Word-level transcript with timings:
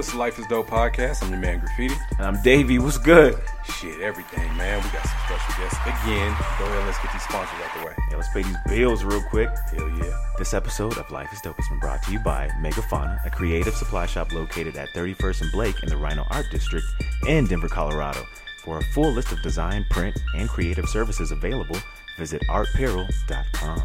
It's 0.00 0.12
the 0.12 0.16
Life 0.16 0.38
is 0.38 0.46
Dope 0.46 0.66
podcast. 0.66 1.22
I'm 1.22 1.28
your 1.28 1.40
man 1.40 1.58
Graffiti. 1.58 1.94
And 2.16 2.26
I'm 2.26 2.42
Davey. 2.42 2.78
What's 2.78 2.96
good? 2.96 3.38
Shit, 3.64 4.00
everything, 4.00 4.56
man. 4.56 4.82
We 4.82 4.88
got 4.88 5.04
some 5.04 5.18
special 5.26 5.62
guests 5.62 5.78
again. 5.84 6.34
Go 6.58 6.64
ahead, 6.64 6.86
let's 6.86 6.98
get 7.02 7.12
these 7.12 7.22
sponsors 7.22 7.60
out 7.62 7.78
the 7.78 7.86
way. 7.86 7.94
Yeah, 8.10 8.16
let's 8.16 8.30
pay 8.30 8.42
these 8.42 8.56
bills 8.66 9.04
real 9.04 9.20
quick. 9.20 9.50
Hell 9.74 9.90
yeah. 9.98 10.18
This 10.38 10.54
episode 10.54 10.96
of 10.96 11.10
Life 11.10 11.30
is 11.34 11.42
Dope 11.42 11.56
has 11.58 11.68
been 11.68 11.80
brought 11.80 12.02
to 12.04 12.12
you 12.12 12.18
by 12.20 12.48
Megafauna, 12.62 13.26
a 13.26 13.28
creative 13.28 13.74
supply 13.74 14.06
shop 14.06 14.32
located 14.32 14.74
at 14.76 14.88
31st 14.96 15.42
and 15.42 15.52
Blake 15.52 15.82
in 15.82 15.90
the 15.90 15.96
RiNo 15.96 16.26
Art 16.30 16.46
District 16.50 16.86
in 17.26 17.44
Denver, 17.46 17.68
Colorado. 17.68 18.24
For 18.64 18.78
a 18.78 18.82
full 18.94 19.12
list 19.12 19.32
of 19.32 19.42
design, 19.42 19.84
print, 19.90 20.18
and 20.34 20.48
creative 20.48 20.88
services 20.88 21.30
available, 21.30 21.76
visit 22.16 22.40
artperil.com. 22.48 23.82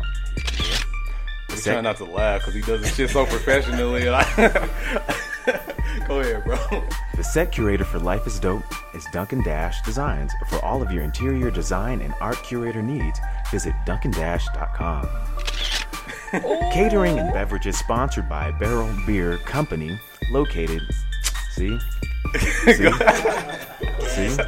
We're 1.50 1.56
trying 1.58 1.84
not 1.84 1.97
to 1.97 2.06
laugh 2.06 2.40
because 2.40 2.53
he 2.53 2.62
does 2.62 2.84
this 2.84 2.95
shit 2.95 3.09
so 3.09 3.25
professionally. 3.25 4.06
and 6.09 6.11
I- 6.11 6.16
Go 6.16 6.20
ahead, 6.22 6.44
bro. 6.44 6.84
The 7.16 7.23
set 7.23 7.52
curator 7.52 7.84
for 7.86 8.00
Life 8.00 8.28
is 8.28 8.39
Dope 8.39 8.64
is 8.94 9.06
Duncan 9.11 9.44
Dash 9.44 9.81
Designs. 9.81 10.31
For 10.50 10.64
all 10.64 10.81
of 10.81 10.92
your 10.92 11.03
interior 11.03 11.50
design 11.52 12.02
and 12.02 12.14
art 12.22 12.42
curator 12.44 12.81
needs, 12.81 13.20
visit 13.52 13.73
duncandash.com. 13.86 15.08
Oh. 16.34 16.70
Catering 16.73 17.17
and 17.20 17.31
beverages 17.34 17.78
sponsored 17.78 18.28
by 18.28 18.52
Barrel 18.52 18.89
Beer 19.06 19.38
Company, 19.39 19.97
located. 20.31 20.81
See? 21.52 21.78
See? 22.40 22.90
See? 24.09 24.44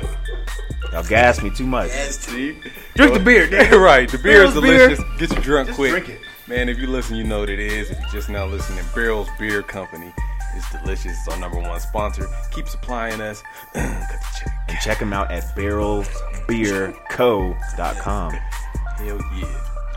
Y'all 0.91 1.03
gassed 1.03 1.43
me 1.43 1.49
too 1.49 1.65
much. 1.65 1.89
See? 1.91 2.57
Drink 2.95 3.13
the 3.13 3.19
beer, 3.23 3.45
Yeah, 3.49 3.75
right. 3.75 4.09
The 4.09 4.17
beer 4.17 4.43
is 4.43 4.53
Barrel's 4.53 4.61
beer. 4.61 4.87
delicious. 4.89 5.05
Get 5.19 5.35
you 5.37 5.41
drunk 5.41 5.71
quick. 5.73 5.91
drink 5.91 6.09
it. 6.09 6.19
Man, 6.47 6.67
if 6.69 6.77
you 6.79 6.87
listen, 6.87 7.15
you 7.15 7.23
know 7.25 7.39
what 7.39 7.49
it 7.49 7.59
is. 7.59 7.89
If 7.91 7.99
you're 7.99 8.09
just 8.09 8.29
now 8.29 8.45
listening, 8.45 8.83
Barrel's 8.95 9.27
Beer 9.39 9.61
Company 9.61 10.13
is 10.57 10.65
delicious. 10.81 11.17
It's 11.17 11.27
our 11.27 11.39
number 11.39 11.59
one 11.59 11.79
sponsor. 11.79 12.27
Keep 12.51 12.67
supplying 12.67 13.21
us. 13.21 13.41
Cut 13.73 13.73
the 13.73 14.19
check. 14.39 14.51
And 14.67 14.77
check 14.79 14.99
them 14.99 15.13
out 15.13 15.31
at 15.31 15.43
barrelbeerco.com. 15.55 18.31
Hell 18.31 19.21
yeah. 19.35 19.45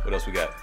What 0.04 0.14
else 0.14 0.26
we 0.26 0.32
got? 0.32 0.54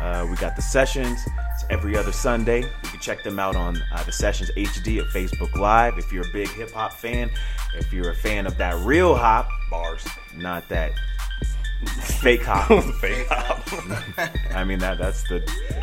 Uh, 0.00 0.26
we 0.28 0.36
got 0.36 0.54
the 0.54 0.62
sessions. 0.62 1.18
It's 1.54 1.64
every 1.70 1.96
other 1.96 2.12
Sunday. 2.12 2.60
You 2.60 2.90
can 2.90 3.00
check 3.00 3.22
them 3.22 3.38
out 3.38 3.56
on 3.56 3.80
uh, 3.92 4.02
the 4.04 4.12
Sessions 4.12 4.50
HD 4.56 4.98
at 4.98 5.06
Facebook 5.06 5.56
Live. 5.56 5.98
If 5.98 6.12
you're 6.12 6.28
a 6.28 6.32
big 6.32 6.48
hip 6.50 6.72
hop 6.72 6.92
fan, 6.92 7.30
if 7.76 7.92
you're 7.92 8.10
a 8.10 8.14
fan 8.14 8.46
of 8.46 8.58
that 8.58 8.76
real 8.84 9.16
hop, 9.16 9.48
Bars. 9.70 10.06
not 10.36 10.68
that 10.68 10.92
fake 11.86 12.42
hop. 12.44 12.68
Fake 13.00 13.26
hop. 13.28 13.60
I 14.54 14.64
mean 14.64 14.78
that 14.80 14.98
that's 14.98 15.22
the 15.28 15.38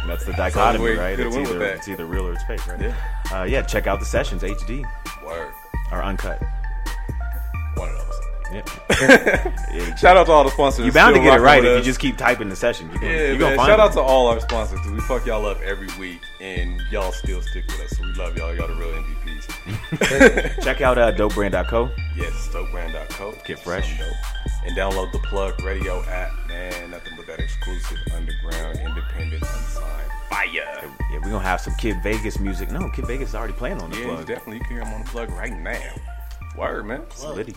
that's 0.07 0.25
the 0.25 0.33
dichotomy, 0.33 0.91
right? 0.91 1.15
could've 1.15 1.27
It's 1.27 1.35
went 1.35 1.47
with 1.47 1.55
either 1.57 1.65
that. 1.67 1.77
it's 1.77 1.87
either 1.87 2.05
real 2.05 2.27
or 2.27 2.33
it's 2.33 2.43
fake, 2.43 2.65
right? 2.67 2.79
Yeah. 2.81 2.95
Uh, 3.31 3.43
yeah. 3.43 3.61
Check 3.61 3.87
out 3.87 3.99
the 3.99 4.05
Sessions 4.05 4.41
HD 4.43 4.83
Word. 5.25 5.51
or 5.91 6.03
uncut. 6.03 6.41
One 7.75 7.89
of 7.89 7.95
those. 7.97 8.01
Yeah. 9.75 9.95
Shout 9.95 10.15
out 10.15 10.27
to 10.27 10.31
all 10.31 10.43
the 10.45 10.51
sponsors. 10.51 10.85
You're 10.85 10.93
bound 10.93 11.15
to 11.15 11.19
still 11.21 11.31
get 11.31 11.39
it 11.39 11.41
rocking 11.41 11.43
right 11.43 11.61
with 11.63 11.71
if 11.71 11.75
you 11.75 11.79
us. 11.79 11.85
just 11.85 11.99
keep 11.99 12.15
typing 12.17 12.47
the 12.47 12.55
session. 12.55 12.89
You're 12.89 12.99
gonna, 12.99 13.13
Yeah, 13.13 13.27
you're 13.29 13.37
gonna 13.39 13.55
find 13.57 13.67
Shout 13.67 13.79
out 13.81 13.91
to 13.93 14.01
all 14.01 14.27
our 14.27 14.39
sponsors 14.39 14.79
because 14.79 14.91
we 14.93 15.01
fuck 15.01 15.25
y'all 15.25 15.45
up 15.45 15.59
every 15.61 15.87
week, 15.99 16.21
and 16.39 16.79
y'all 16.91 17.11
still 17.11 17.41
stick 17.41 17.65
with 17.67 17.81
us. 17.81 17.97
So 17.97 18.03
we 18.03 18.13
love 18.13 18.37
y'all. 18.37 18.53
Y'all 18.55 18.67
the 18.67 18.75
real 18.75 18.93
MVPs. 18.93 20.61
Check 20.63 20.79
out 20.81 20.97
uh, 20.97 21.11
dopebrand.co. 21.13 21.89
yes, 22.15 22.49
dopebrand.co. 22.53 23.33
Get 23.45 23.59
fresh. 23.59 23.97
Some 23.97 24.07
dope. 24.07 24.15
And 24.65 24.75
download 24.75 25.11
the 25.11 25.19
Plug 25.19 25.61
Radio 25.63 26.01
app, 26.05 26.31
man. 26.47 26.91
Nothing 26.91 27.13
but 27.17 27.27
that 27.27 27.39
exclusive, 27.39 27.97
underground, 28.15 28.79
independent, 28.79 29.43
unsigned 29.43 30.11
fire. 30.29 30.47
Yeah, 30.51 30.91
we're 31.13 31.29
gonna 31.31 31.39
have 31.39 31.61
some 31.61 31.75
Kid 31.75 32.01
Vegas 32.01 32.39
music. 32.39 32.71
No, 32.71 32.89
Kid 32.89 33.05
Vegas 33.05 33.29
is 33.29 33.35
already 33.35 33.53
playing 33.53 33.79
on 33.81 33.91
the 33.91 33.97
Yeah, 33.99 34.05
plug. 34.15 34.25
definitely. 34.25 34.57
You 34.57 34.63
can 34.63 34.71
hear 34.75 34.83
him 34.83 34.93
on 34.93 35.03
the 35.03 35.09
plug 35.09 35.29
right 35.31 35.55
now. 35.55 35.93
Word, 36.57 36.85
man. 36.85 37.03
Liddy. 37.23 37.53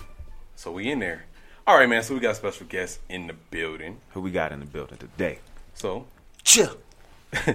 So 0.57 0.71
we 0.73 0.91
in 0.91 0.99
there. 0.99 1.25
All 1.67 1.77
right, 1.79 1.89
man. 1.89 2.03
So 2.03 2.15
we 2.15 2.21
got 2.21 2.37
special 2.37 2.67
guests 2.67 2.99
in 3.09 3.27
the 3.27 3.35
building. 3.51 4.01
Who 4.11 4.21
we 4.21 4.31
got 4.31 4.53
in 4.53 4.61
the 4.61 4.67
building 4.67 4.99
today? 4.99 5.39
So 5.75 6.07
Chill. 6.45 6.77
You, 7.47 7.55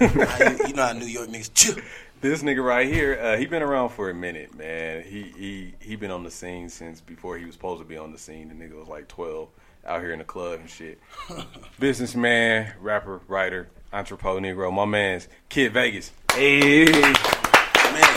you 0.00 0.72
know 0.74 0.86
how 0.86 0.92
New 0.92 1.06
York 1.06 1.28
niggas 1.28 1.50
chill. 1.54 1.76
This 2.20 2.42
nigga 2.42 2.64
right 2.64 2.86
here, 2.90 3.18
uh, 3.20 3.36
he 3.36 3.46
been 3.46 3.62
around 3.62 3.90
for 3.90 4.08
a 4.08 4.14
minute, 4.14 4.54
man. 4.56 5.02
He 5.02 5.22
he 5.36 5.74
he 5.80 5.96
been 5.96 6.10
on 6.10 6.24
the 6.24 6.30
scene 6.30 6.68
since 6.68 7.00
before 7.00 7.36
he 7.36 7.44
was 7.44 7.54
supposed 7.54 7.80
to 7.82 7.86
be 7.86 7.96
on 7.96 8.10
the 8.10 8.18
scene. 8.18 8.48
The 8.48 8.54
nigga 8.54 8.78
was 8.78 8.88
like 8.88 9.06
twelve, 9.06 9.48
out 9.84 10.00
here 10.00 10.12
in 10.12 10.18
the 10.18 10.24
club 10.24 10.60
and 10.60 10.68
shit. 10.70 10.98
Businessman, 11.78 12.72
rapper, 12.80 13.20
writer, 13.28 13.68
entrepreneur, 13.92 14.40
Negro. 14.54 14.72
My 14.72 14.86
man's 14.86 15.28
Kid 15.50 15.72
Vegas. 15.72 16.10
Hey, 16.32 16.86
Man. 16.86 18.14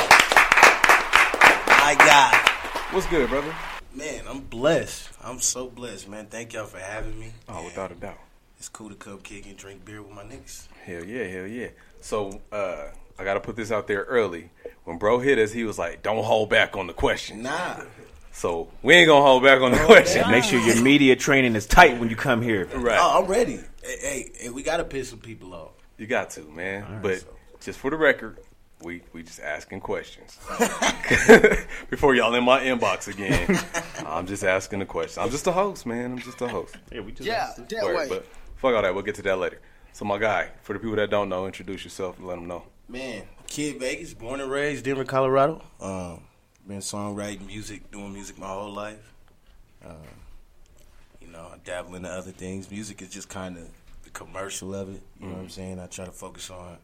My 1.68 1.96
God. 1.98 2.36
What's 2.92 3.08
good, 3.08 3.30
brother? 3.30 3.54
Man, 3.94 4.24
I'm 4.30 4.42
blessed. 4.42 5.10
I'm 5.24 5.40
so 5.40 5.68
blessed, 5.68 6.08
man. 6.08 6.28
Thank 6.28 6.54
y'all 6.54 6.66
for 6.66 6.80
having 6.80 7.20
me. 7.20 7.34
Oh, 7.48 7.58
And 7.58 7.66
without 7.66 7.92
a 7.92 7.96
doubt. 7.96 8.20
It's 8.58 8.70
cool 8.70 8.90
to 8.90 8.96
come 8.96 9.20
kick 9.20 9.46
and 9.46 9.58
drink 9.58 9.86
beer 9.86 10.02
with 10.02 10.14
my 10.14 10.24
niggas. 10.24 10.68
Hell 10.84 11.04
yeah, 11.06 11.24
hell 11.26 11.48
yeah. 11.48 11.70
So 12.02 12.42
uh, 12.52 12.88
I 13.20 13.26
gotta 13.26 13.42
put 13.42 13.58
this 13.58 13.72
out 13.72 13.88
there 13.88 14.04
early. 14.04 14.50
When 14.86 14.98
bro 14.98 15.20
hit 15.20 15.38
us, 15.38 15.52
he 15.52 15.66
was 15.66 15.78
like, 15.78 16.02
"Don't 16.02 16.24
hold 16.24 16.50
back 16.50 16.78
on 16.78 16.88
the 16.88 16.94
question." 16.94 17.44
Nah. 17.44 17.82
So 18.32 18.70
we 18.82 18.94
ain't 18.94 19.08
gonna 19.08 19.26
hold 19.26 19.44
back 19.44 19.60
on 19.60 19.72
the 19.72 19.82
oh, 19.84 19.86
question. 19.86 20.32
make 20.32 20.46
sure 20.46 20.60
your 20.62 20.82
media 20.82 21.18
training 21.18 21.56
is 21.56 21.66
tight 21.66 22.00
when 22.00 22.10
you 22.10 22.16
come 22.16 22.42
here. 22.42 22.66
Right. 22.74 22.98
Oh, 23.00 23.22
I'm 23.22 23.30
ready. 23.30 23.60
Hey, 23.84 23.98
hey, 24.02 24.32
hey, 24.40 24.50
we 24.50 24.64
gotta 24.64 24.86
piss 24.86 25.10
some 25.10 25.20
people 25.20 25.54
off. 25.54 25.72
You 25.98 26.08
got 26.08 26.30
to, 26.32 26.42
man. 26.44 26.84
right, 26.84 27.02
but 27.02 27.20
so- 27.20 27.28
just 27.60 27.78
for 27.80 27.92
the 27.92 27.98
record, 27.98 28.40
we 28.82 29.02
we 29.12 29.24
just 29.24 29.42
asking 29.42 29.82
questions. 29.82 30.38
Before 31.90 32.16
y'all 32.16 32.34
in 32.36 32.46
my 32.46 32.62
inbox 32.62 33.10
again, 33.10 33.60
I'm 34.08 34.28
just 34.28 34.46
asking 34.46 34.80
the 34.80 34.86
question. 34.86 35.22
I'm 35.22 35.30
just 35.30 35.46
a 35.48 35.52
host, 35.52 35.86
man. 35.86 36.14
I'm 36.14 36.20
just 36.20 36.40
a 36.42 36.48
host. 36.48 36.78
Yeah, 36.90 37.02
we 37.02 37.12
just 37.12 37.28
Yeah, 37.28 37.52
that 37.58 37.84
Word, 37.84 37.96
way. 37.96 38.08
But 38.08 38.26
fuck 38.56 38.74
all 38.74 38.82
that. 38.82 38.94
We'll 38.94 39.04
get 39.04 39.16
to 39.16 39.22
that 39.24 39.38
later. 39.38 39.60
So 39.92 40.06
my 40.06 40.18
guy, 40.18 40.52
for 40.62 40.72
the 40.72 40.80
people 40.80 40.96
that 40.96 41.10
don't 41.10 41.28
know, 41.28 41.46
introduce 41.46 41.84
yourself 41.84 42.18
and 42.18 42.28
let 42.28 42.36
them 42.36 42.48
know. 42.48 42.64
Man, 42.90 43.22
Kid 43.46 43.80
Vegas, 43.80 44.16
born 44.16 44.42
and 44.42 44.50
raised 44.50 44.84
Denver, 44.84 45.06
Colorado. 45.06 45.62
Um, 45.80 46.24
been 46.68 46.80
songwriting, 46.80 47.46
music, 47.46 47.92
doing 47.92 48.12
music 48.12 48.40
my 48.40 48.48
whole 48.48 48.72
life. 48.72 49.14
Um, 49.86 49.96
you 51.22 51.28
know, 51.28 51.52
I 51.54 51.58
dabble 51.64 51.94
into 51.96 52.10
other 52.10 52.32
things. 52.32 52.72
Music 52.72 53.00
is 53.04 53.10
just 53.10 53.30
kind 53.30 53.58
of 53.58 53.70
the 54.04 54.10
commercial 54.10 54.74
of 54.74 54.90
it. 54.94 55.04
You 55.20 55.28
know 55.28 55.36
what 55.36 55.42
I'm 55.42 55.50
saying? 55.50 55.80
I 55.80 55.86
try 55.86 56.06
to 56.06 56.12
focus 56.12 56.50
on 56.50 56.78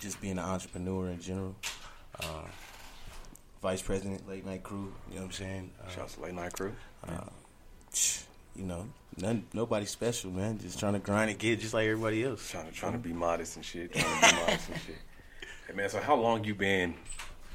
just 0.00 0.20
being 0.20 0.38
an 0.38 0.44
entrepreneur 0.44 1.08
in 1.08 1.20
general. 1.20 1.54
Um, 2.20 2.50
Vice 3.62 3.82
president, 3.82 4.28
late 4.28 4.44
night 4.44 4.64
crew. 4.64 4.92
You 5.08 5.16
know 5.16 5.20
what 5.22 5.26
I'm 5.26 5.32
saying? 5.32 5.70
Uh, 5.84 5.90
Shouts 5.90 6.14
to 6.14 6.20
Late 6.22 6.34
Night 6.34 6.52
Crew. 6.52 6.72
you 8.56 8.64
know, 8.64 8.88
none, 9.16 9.44
nobody 9.52 9.86
special, 9.86 10.30
man. 10.32 10.58
Just 10.58 10.78
trying 10.80 10.94
to 10.94 10.98
grind 11.00 11.30
and 11.30 11.38
get 11.38 11.60
just 11.60 11.74
like 11.74 11.86
everybody 11.86 12.24
else. 12.24 12.50
Trying 12.50 12.66
to 12.66 12.72
trying 12.72 12.92
to 12.92 12.98
be 12.98 13.12
modest 13.12 13.56
and 13.56 13.64
shit. 13.64 13.92
Trying 13.92 14.20
to 14.20 14.26
be 14.28 14.40
modest 14.42 14.68
and 14.68 14.80
shit. 14.80 14.96
Hey 15.68 15.74
man, 15.74 15.90
so 15.90 16.00
how 16.00 16.14
long 16.14 16.44
you 16.44 16.54
been 16.54 16.94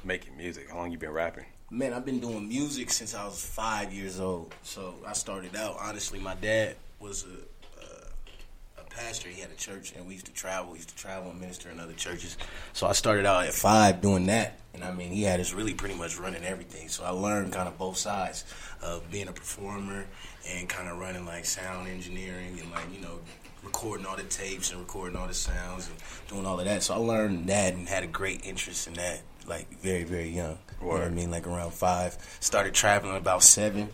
making 0.04 0.36
music? 0.36 0.70
How 0.70 0.76
long 0.76 0.92
you 0.92 0.98
been 0.98 1.10
rapping? 1.10 1.46
Man, 1.68 1.92
I've 1.92 2.06
been 2.06 2.20
doing 2.20 2.46
music 2.46 2.92
since 2.92 3.12
I 3.12 3.24
was 3.24 3.44
five 3.44 3.92
years 3.92 4.20
old. 4.20 4.54
So 4.62 4.94
I 5.04 5.14
started 5.14 5.56
out. 5.56 5.78
Honestly, 5.80 6.20
my 6.20 6.36
dad 6.36 6.76
was 7.00 7.24
a, 7.24 7.80
a, 7.82 8.82
a 8.82 8.84
pastor. 8.88 9.28
He 9.30 9.40
had 9.40 9.50
a 9.50 9.56
church, 9.56 9.94
and 9.96 10.06
we 10.06 10.12
used 10.12 10.26
to 10.26 10.32
travel. 10.32 10.70
We 10.70 10.78
used 10.78 10.90
to 10.90 10.94
travel 10.94 11.32
and 11.32 11.40
minister 11.40 11.70
in 11.70 11.80
other 11.80 11.92
churches. 11.92 12.38
So 12.72 12.86
I 12.86 12.92
started 12.92 13.26
out 13.26 13.46
at 13.46 13.52
five 13.52 14.00
doing 14.00 14.26
that, 14.26 14.60
and 14.74 14.84
I 14.84 14.92
mean, 14.92 15.10
he 15.10 15.24
had 15.24 15.40
us 15.40 15.52
really 15.52 15.74
pretty 15.74 15.96
much 15.96 16.16
running 16.16 16.44
everything. 16.44 16.88
So 16.88 17.02
I 17.02 17.10
learned 17.10 17.52
kind 17.52 17.66
of 17.66 17.76
both 17.78 17.96
sides 17.96 18.44
of 18.80 19.10
being 19.10 19.26
a 19.26 19.32
performer 19.32 20.06
and 20.48 20.68
kind 20.68 20.88
of 20.88 21.00
running 21.00 21.26
like 21.26 21.44
sound 21.44 21.88
engineering 21.88 22.60
and 22.60 22.70
like 22.70 22.86
you 22.94 23.00
know 23.00 23.18
recording 23.64 24.06
all 24.06 24.16
the 24.16 24.22
tapes 24.24 24.70
and 24.70 24.80
recording 24.80 25.16
all 25.16 25.26
the 25.26 25.34
sounds 25.34 25.88
and 25.88 25.96
doing 26.28 26.46
all 26.46 26.58
of 26.58 26.66
that. 26.66 26.82
So 26.82 26.94
I 26.94 26.98
learned 26.98 27.48
that 27.48 27.74
and 27.74 27.88
had 27.88 28.04
a 28.04 28.06
great 28.06 28.44
interest 28.44 28.86
in 28.86 28.94
that. 28.94 29.22
like 29.46 29.68
very 29.80 30.04
very 30.04 30.28
young. 30.28 30.58
You 30.80 30.86
know 30.88 30.92
what 30.94 31.02
I 31.02 31.08
mean? 31.10 31.30
Like 31.30 31.46
around 31.46 31.72
five. 31.74 32.16
Started 32.40 32.74
traveling 32.74 33.16
about 33.16 33.42
seven, 33.42 33.88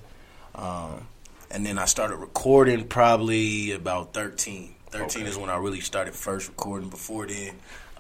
um, 0.54 1.06
and 1.50 1.64
then 1.66 1.78
I 1.78 1.84
started 1.86 2.16
recording 2.16 2.86
probably 2.88 3.72
about 3.72 4.12
thirteen. 4.12 4.74
Thirteen 4.90 5.22
Okay. 5.22 5.30
is 5.30 5.36
when 5.36 5.50
I 5.50 5.56
really 5.56 5.80
started 5.80 6.14
first 6.14 6.48
recording. 6.48 6.88
Before 6.88 7.26
then, 7.26 7.54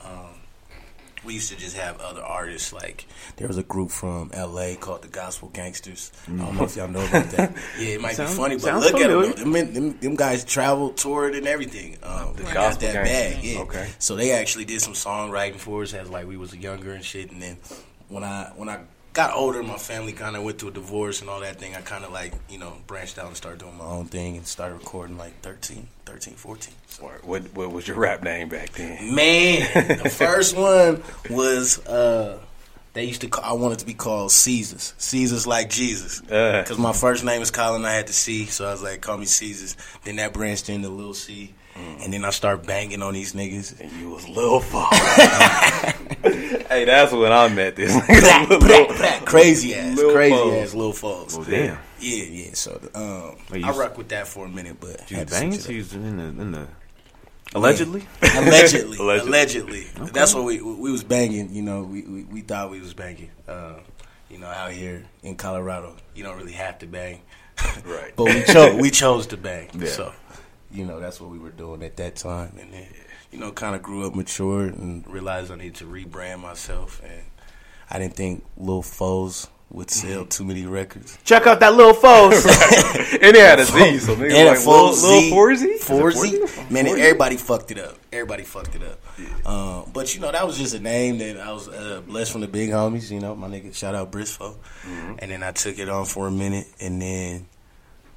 um, 0.04 0.34
we 1.24 1.34
used 1.34 1.50
to 1.50 1.56
just 1.58 1.76
have 1.76 2.00
other 2.00 2.22
artists. 2.22 2.72
Like 2.72 3.06
there 3.36 3.46
was 3.48 3.56
a 3.58 3.62
group 3.62 3.90
from 3.90 4.30
L.A. 4.32 4.76
called 4.76 5.02
the 5.02 5.08
Gospel 5.08 5.48
Gangsters. 5.52 6.12
I 6.26 6.30
don't 6.32 6.56
know 6.56 6.64
if 6.64 6.76
y'all 6.76 6.88
know 6.88 7.04
about 7.06 7.30
that. 7.32 7.54
Yeah, 7.78 7.94
it 7.94 8.00
might 8.00 8.14
Sound- 8.16 8.30
be 8.30 8.36
funny, 8.36 8.56
but 8.58 8.74
look 8.76 8.92
familiar. 8.92 9.30
at 9.30 9.36
them. 9.36 9.52
Them, 9.52 9.74
them. 9.74 9.98
them 9.98 10.16
guys 10.16 10.44
traveled, 10.44 10.96
toured, 10.96 11.34
and 11.34 11.46
everything. 11.46 11.98
Um, 12.02 12.34
they 12.36 12.44
got 12.44 12.80
that 12.80 12.92
Gangsters. 12.92 13.04
bag. 13.04 13.44
Yeah. 13.44 13.60
Okay. 13.60 13.90
So 13.98 14.16
they 14.16 14.32
actually 14.32 14.64
did 14.64 14.80
some 14.80 14.94
songwriting 14.94 15.56
for 15.56 15.82
us 15.82 15.94
as 15.94 16.08
like 16.10 16.26
we 16.26 16.36
was 16.36 16.54
younger 16.54 16.92
and 16.92 17.04
shit. 17.04 17.30
And 17.30 17.40
then 17.42 17.58
when 18.08 18.24
I 18.24 18.52
when 18.56 18.68
I 18.68 18.80
got 19.12 19.34
older, 19.34 19.62
my 19.62 19.76
family 19.76 20.12
kind 20.12 20.36
of 20.36 20.44
went 20.44 20.58
through 20.58 20.70
a 20.70 20.72
divorce 20.72 21.20
and 21.20 21.30
all 21.30 21.40
that 21.40 21.56
thing. 21.56 21.74
I 21.74 21.80
kind 21.80 22.04
of 22.04 22.12
like 22.12 22.32
you 22.48 22.58
know 22.58 22.74
branched 22.86 23.18
out 23.18 23.26
and 23.26 23.36
started 23.36 23.60
doing 23.60 23.76
my 23.76 23.84
own 23.84 24.06
thing 24.06 24.36
and 24.36 24.46
started 24.46 24.74
recording 24.76 25.18
like 25.18 25.40
13, 25.40 25.86
13 26.06 26.34
14. 26.34 26.74
So. 26.86 27.04
What 27.22 27.42
what 27.54 27.72
was 27.72 27.86
your 27.88 27.96
rap 27.96 28.22
name 28.22 28.48
back 28.48 28.70
then? 28.70 29.14
Man, 29.14 29.98
the 30.02 30.10
first 30.10 30.56
one 30.56 31.02
was 31.28 31.84
uh 31.86 32.38
they 32.92 33.04
used 33.04 33.20
to 33.20 33.28
call, 33.28 33.44
I 33.44 33.52
wanted 33.52 33.78
to 33.80 33.86
be 33.86 33.94
called 33.94 34.32
Caesars. 34.32 34.94
Caesars 34.98 35.46
like 35.46 35.70
Jesus. 35.70 36.22
Uh. 36.22 36.64
Cuz 36.66 36.78
my 36.78 36.92
first 36.92 37.24
name 37.24 37.42
is 37.42 37.50
Colin, 37.50 37.84
I 37.84 37.92
had 37.92 38.06
to 38.08 38.12
C, 38.12 38.46
so 38.46 38.66
I 38.66 38.72
was 38.72 38.82
like 38.82 39.00
call 39.00 39.16
me 39.16 39.26
Caesars. 39.26 39.76
Then 40.04 40.16
that 40.16 40.32
branched 40.32 40.68
into 40.68 40.88
Lil 40.88 41.14
C. 41.14 41.54
And 42.02 42.12
then 42.12 42.24
I 42.24 42.30
start 42.30 42.66
banging 42.66 43.00
on 43.00 43.14
these 43.14 43.32
niggas. 43.32 43.80
And 43.80 43.90
you 43.92 44.10
was 44.10 44.28
Lil 44.28 44.60
Fall. 44.60 44.90
hey, 46.68 46.84
that's 46.84 47.12
when 47.12 47.32
I 47.32 47.48
met 47.48 47.76
this 47.76 47.92
Black, 47.92 48.48
black, 48.60 48.88
black, 48.98 49.24
crazy 49.24 49.74
ass, 49.74 49.96
Lil 49.96 50.12
crazy 50.12 50.34
Foles. 50.34 50.62
ass 50.62 50.74
Lil 50.74 50.92
Foles. 50.92 51.34
Well, 51.36 51.44
damn. 51.48 51.78
Yeah, 52.00 52.24
yeah. 52.24 52.50
So 52.54 52.80
um, 52.94 53.36
Wait, 53.50 53.64
I 53.64 53.70
rock 53.72 53.96
with 53.98 54.08
that 54.10 54.26
for 54.28 54.46
a 54.46 54.48
minute, 54.48 54.76
but 54.80 55.10
You 55.10 55.18
had 55.18 55.28
to 55.28 55.34
banging? 55.34 55.52
switch 55.60 55.66
it 55.70 55.72
you 55.72 55.78
was 55.78 55.92
in 55.94 56.16
the 56.16 56.42
in 56.42 56.52
the 56.52 56.66
allegedly. 57.54 58.00
up. 58.22 58.34
allegedly, 58.34 58.96
Allegedly. 58.98 59.28
allegedly. 59.28 59.86
That's 60.12 60.34
what 60.34 60.44
we 60.44 60.60
we 60.60 60.90
was 60.92 61.02
banging. 61.04 61.52
You 61.54 61.62
know, 61.62 61.82
we 61.82 62.02
we, 62.02 62.24
we 62.24 62.40
thought 62.42 62.70
we 62.70 62.80
was 62.80 62.94
banging. 62.94 63.30
Uh, 63.48 63.74
you 64.30 64.38
know, 64.38 64.46
out 64.46 64.70
here 64.72 65.04
in 65.22 65.34
Colorado, 65.36 65.96
you 66.14 66.22
don't 66.22 66.36
really 66.38 66.52
have 66.52 66.78
to 66.78 66.86
bang, 66.86 67.20
Right. 67.84 68.12
but 68.14 68.24
we 68.26 68.42
chose 68.44 68.80
we 68.80 68.90
chose 68.90 69.26
to 69.28 69.36
bang. 69.36 69.68
Yeah. 69.74 69.88
So, 69.88 70.12
you 70.70 70.84
know, 70.84 71.00
that's 71.00 71.20
what 71.20 71.30
we 71.30 71.38
were 71.38 71.50
doing 71.50 71.82
at 71.82 71.96
that 71.96 72.14
time, 72.16 72.52
and 72.60 72.72
then 72.72 72.86
you 73.30 73.38
know, 73.38 73.52
kind 73.52 73.74
of 73.74 73.82
grew 73.82 74.06
up, 74.06 74.14
matured, 74.14 74.76
and 74.76 75.06
realized 75.06 75.50
I 75.50 75.56
needed 75.56 75.76
to 75.76 75.84
rebrand 75.84 76.40
myself, 76.40 77.00
and 77.04 77.22
I 77.90 77.98
didn't 77.98 78.14
think 78.14 78.44
Lil 78.56 78.82
Foes 78.82 79.48
would 79.70 79.90
sell 79.90 80.24
too 80.24 80.44
many 80.44 80.66
records. 80.66 81.16
Check 81.24 81.46
out 81.46 81.60
that 81.60 81.74
Lil 81.74 81.94
foes. 81.94 82.44
and 83.22 83.34
they 83.34 83.40
had 83.40 83.60
a 83.60 83.64
Z, 83.64 83.98
so 83.98 84.14
And 84.14 84.48
like 84.48 84.58
full 84.58 84.92
Lil, 84.92 85.30
Lil 85.30 85.32
Forzy? 85.32 85.78
Forzy. 85.78 86.70
Man, 86.70 86.86
everybody 86.86 87.36
fucked 87.36 87.70
it 87.70 87.78
up. 87.78 87.96
Everybody 88.12 88.42
fucked 88.42 88.74
it 88.74 88.82
up. 88.82 89.46
Um, 89.46 89.90
but 89.92 90.14
you 90.14 90.20
know, 90.20 90.32
that 90.32 90.44
was 90.46 90.58
just 90.58 90.74
a 90.74 90.80
name 90.80 91.18
that 91.18 91.38
I 91.38 91.52
was 91.52 91.68
uh, 91.68 92.02
blessed 92.06 92.32
from 92.32 92.40
the 92.40 92.48
big 92.48 92.70
homies. 92.70 93.10
You 93.10 93.20
know, 93.20 93.36
my 93.36 93.48
nigga, 93.48 93.74
shout 93.74 93.94
out 93.94 94.10
Brisfo. 94.10 94.56
Mm-hmm. 94.82 95.14
And 95.20 95.30
then 95.30 95.42
I 95.42 95.52
took 95.52 95.78
it 95.78 95.88
on 95.88 96.04
for 96.04 96.26
a 96.26 96.32
minute, 96.32 96.66
and 96.80 97.00
then 97.00 97.46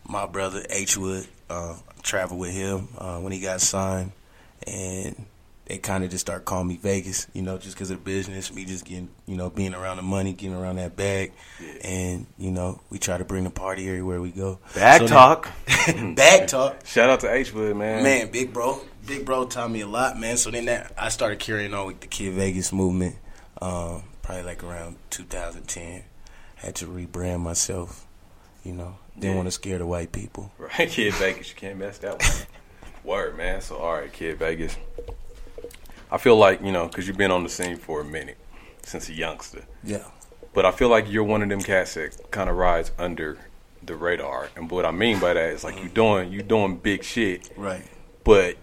my 0.08 0.26
brother 0.26 0.66
H 0.70 0.98
Wood 0.98 1.28
uh, 1.50 1.76
traveled 2.02 2.40
with 2.40 2.52
him 2.52 2.88
uh, 2.98 3.20
when 3.20 3.32
he 3.32 3.40
got 3.40 3.62
signed, 3.62 4.12
and 4.68 5.26
they 5.66 5.78
kind 5.78 6.04
of 6.04 6.10
just 6.10 6.26
start 6.26 6.44
calling 6.46 6.68
me 6.68 6.78
Vegas. 6.78 7.28
You 7.34 7.42
know, 7.42 7.58
just 7.58 7.76
because 7.76 7.90
of 7.92 7.98
the 8.00 8.04
business, 8.04 8.54
me 8.54 8.66
just 8.66 8.84
getting, 8.86 9.10
you 9.26 9.36
know, 9.38 9.50
being 9.50 9.74
around 9.74 9.98
the 9.98 10.04
money, 10.04 10.34
getting 10.34 10.56
around 10.56 10.76
that 10.76 10.96
bag, 10.96 11.32
and 11.84 12.26
you 12.38 12.52
know, 12.52 12.82
we 12.90 13.00
try 13.00 13.18
to 13.18 13.24
bring 13.26 13.44
the 13.46 13.50
party 13.50 13.88
everywhere 13.88 14.20
we 14.22 14.32
go. 14.32 14.60
Bag 14.76 15.00
So 15.02 15.08
then- 15.08 15.14
talk. 15.16 15.50
bag 16.16 16.48
talk. 16.50 16.86
Shout 16.86 17.10
out 17.10 17.20
to 17.22 17.34
H 17.34 17.54
Wood, 17.54 17.76
man. 17.78 18.04
Man, 18.04 18.32
big 18.32 18.52
bro, 18.54 18.82
big 19.08 19.26
bro 19.26 19.46
taught 19.46 19.72
me 19.72 19.82
a 19.82 19.88
lot, 19.88 20.20
man. 20.20 20.38
So 20.38 20.52
then 20.52 20.66
that 20.66 20.92
I 20.98 21.10
started 21.10 21.40
carrying 21.40 21.74
on 21.74 21.88
with 21.88 22.02
the 22.02 22.08
Kid 22.08 22.34
Vegas 22.34 22.74
movement, 22.74 23.16
um, 23.62 24.04
probably 24.22 24.44
like 24.44 24.64
around 24.64 24.98
2010. 25.12 26.04
Had 26.56 26.76
to 26.76 26.86
rebrand 26.88 27.42
myself, 27.42 28.06
you 28.64 28.72
know. 28.74 28.96
Didn't 29.16 29.32
Yeah. 29.32 29.36
want 29.36 29.48
to 29.48 29.52
scare 29.52 29.78
the 29.78 29.86
white 29.86 30.12
people. 30.14 30.52
Right, 30.58 30.90
Kid 30.90 31.14
Vegas, 31.16 31.50
you 31.50 31.56
can't 31.56 31.78
mess 31.78 31.98
that 32.00 32.20
one. 32.22 32.32
Word, 33.04 33.38
man. 33.38 33.62
So, 33.62 33.78
all 33.78 33.94
right, 33.94 34.12
Kid 34.12 34.38
Vegas. 34.40 34.78
I 36.12 36.18
feel 36.18 36.36
like 36.36 36.62
you 36.62 36.72
know, 36.72 36.88
because 36.88 37.08
you've 37.08 37.18
been 37.18 37.32
on 37.32 37.44
the 37.44 37.50
scene 37.50 37.78
for 37.78 38.02
a 38.02 38.06
minute 38.06 38.38
since 38.84 39.10
a 39.10 39.14
youngster, 39.14 39.64
Yeah, 39.84 40.04
but 40.54 40.66
I 40.66 40.72
feel 40.72 40.90
like 40.90 41.10
you're 41.10 41.24
one 41.24 41.42
of 41.42 41.50
them 41.50 41.62
cats 41.62 41.96
that 41.96 42.32
kind 42.32 42.50
of 42.50 42.56
rides 42.56 42.92
under 42.98 43.38
the 43.82 43.96
radar. 43.96 44.50
And 44.56 44.70
what 44.70 44.86
I 44.86 44.92
mean 44.92 45.20
by 45.20 45.34
that 45.34 45.50
is 45.54 45.64
like 45.64 45.76
you 45.76 45.86
mm-hmm. 45.86 45.94
doing 45.94 46.32
you 46.32 46.44
doing 46.44 46.78
big 46.78 47.04
shit, 47.04 47.50
right. 47.58 47.84
but 48.24 48.58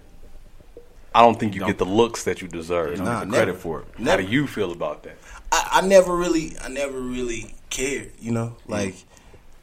I 1.14 1.22
don't 1.22 1.38
think 1.38 1.54
you 1.54 1.60
Don't- 1.60 1.70
get 1.70 1.78
the 1.78 1.86
looks 1.86 2.24
that 2.24 2.40
you 2.40 2.48
deserve. 2.48 2.92
You 2.92 2.96
don't 2.98 3.06
Nah, 3.06 3.20
get 3.20 3.20
the 3.20 3.26
never. 3.32 3.44
credit 3.44 3.60
for 3.60 3.80
it. 3.80 3.86
How 3.98 4.04
Never. 4.04 4.22
do 4.22 4.28
you 4.28 4.46
feel 4.46 4.70
about 4.72 5.02
that? 5.02 5.16
I, 5.50 5.68
I 5.82 5.86
never 5.86 6.14
really, 6.14 6.56
I 6.62 6.68
never 6.68 7.00
really 7.00 7.54
cared. 7.68 8.12
You 8.20 8.30
know, 8.30 8.56
mm. 8.66 8.70
like 8.70 8.94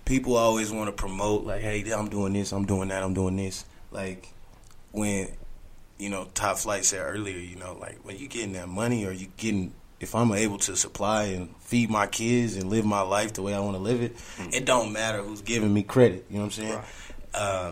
people 0.06 0.35
always 0.35 0.71
want 0.71 0.88
to 0.88 0.91
promote, 0.91 1.45
like, 1.45 1.62
hey, 1.62 1.89
I'm 1.91 2.09
doing 2.09 2.33
this, 2.33 2.51
I'm 2.51 2.65
doing 2.65 2.89
that, 2.89 3.01
I'm 3.01 3.13
doing 3.13 3.38
this. 3.38 3.65
Like 3.91 4.33
when, 4.97 5.29
you 5.97 6.09
know, 6.09 6.27
Top 6.33 6.57
Flight 6.57 6.85
said 6.85 7.01
earlier, 7.01 7.38
you 7.38 7.55
know, 7.55 7.77
like 7.79 7.99
when 8.03 8.17
you 8.17 8.27
getting 8.27 8.53
that 8.53 8.67
money 8.67 9.05
or 9.05 9.11
you 9.11 9.27
getting, 9.38 9.73
if 9.99 10.15
I'm 10.15 10.31
able 10.31 10.57
to 10.59 10.75
supply 10.75 11.23
and 11.25 11.55
feed 11.59 11.89
my 11.89 12.07
kids 12.07 12.55
and 12.55 12.69
live 12.69 12.85
my 12.85 13.01
life 13.01 13.33
the 13.33 13.41
way 13.41 13.53
I 13.53 13.59
want 13.59 13.77
to 13.77 13.81
live 13.81 14.01
it, 14.01 14.15
it 14.53 14.65
don't 14.65 14.94
matter 14.94 15.21
who's 15.21 15.41
giving 15.41 15.73
me 15.73 15.83
credit. 15.83 16.25
You 16.29 16.38
know 16.38 16.45
what 16.45 16.57
I'm 16.57 16.63
saying? 16.63 16.81
Uh, 17.33 17.71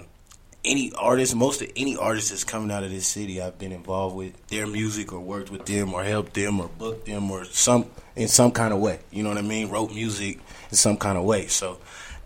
any 0.65 0.91
artist, 0.97 1.35
most 1.35 1.61
of 1.61 1.71
any 1.75 1.95
artist 1.95 2.29
that's 2.31 2.43
coming 2.43 2.71
out 2.71 2.83
of 2.83 2.89
this 2.89 3.05
city, 3.05 3.41
I've 3.41 3.57
been 3.59 3.71
involved 3.71 4.15
with 4.15 4.47
their 4.47 4.65
music 4.65 5.13
or 5.13 5.19
worked 5.19 5.51
with 5.51 5.65
them 5.65 5.93
or 5.93 6.03
helped 6.03 6.33
them 6.33 6.59
or 6.59 6.67
booked 6.67 7.05
them 7.05 7.29
or 7.29 7.45
some 7.45 7.85
in 8.15 8.27
some 8.27 8.51
kind 8.51 8.73
of 8.73 8.79
way. 8.79 8.99
You 9.11 9.23
know 9.23 9.29
what 9.29 9.37
I 9.37 9.43
mean? 9.43 9.69
Wrote 9.69 9.93
music 9.93 10.39
in 10.69 10.75
some 10.75 10.97
kind 10.97 11.17
of 11.17 11.23
way. 11.23 11.47
So 11.47 11.79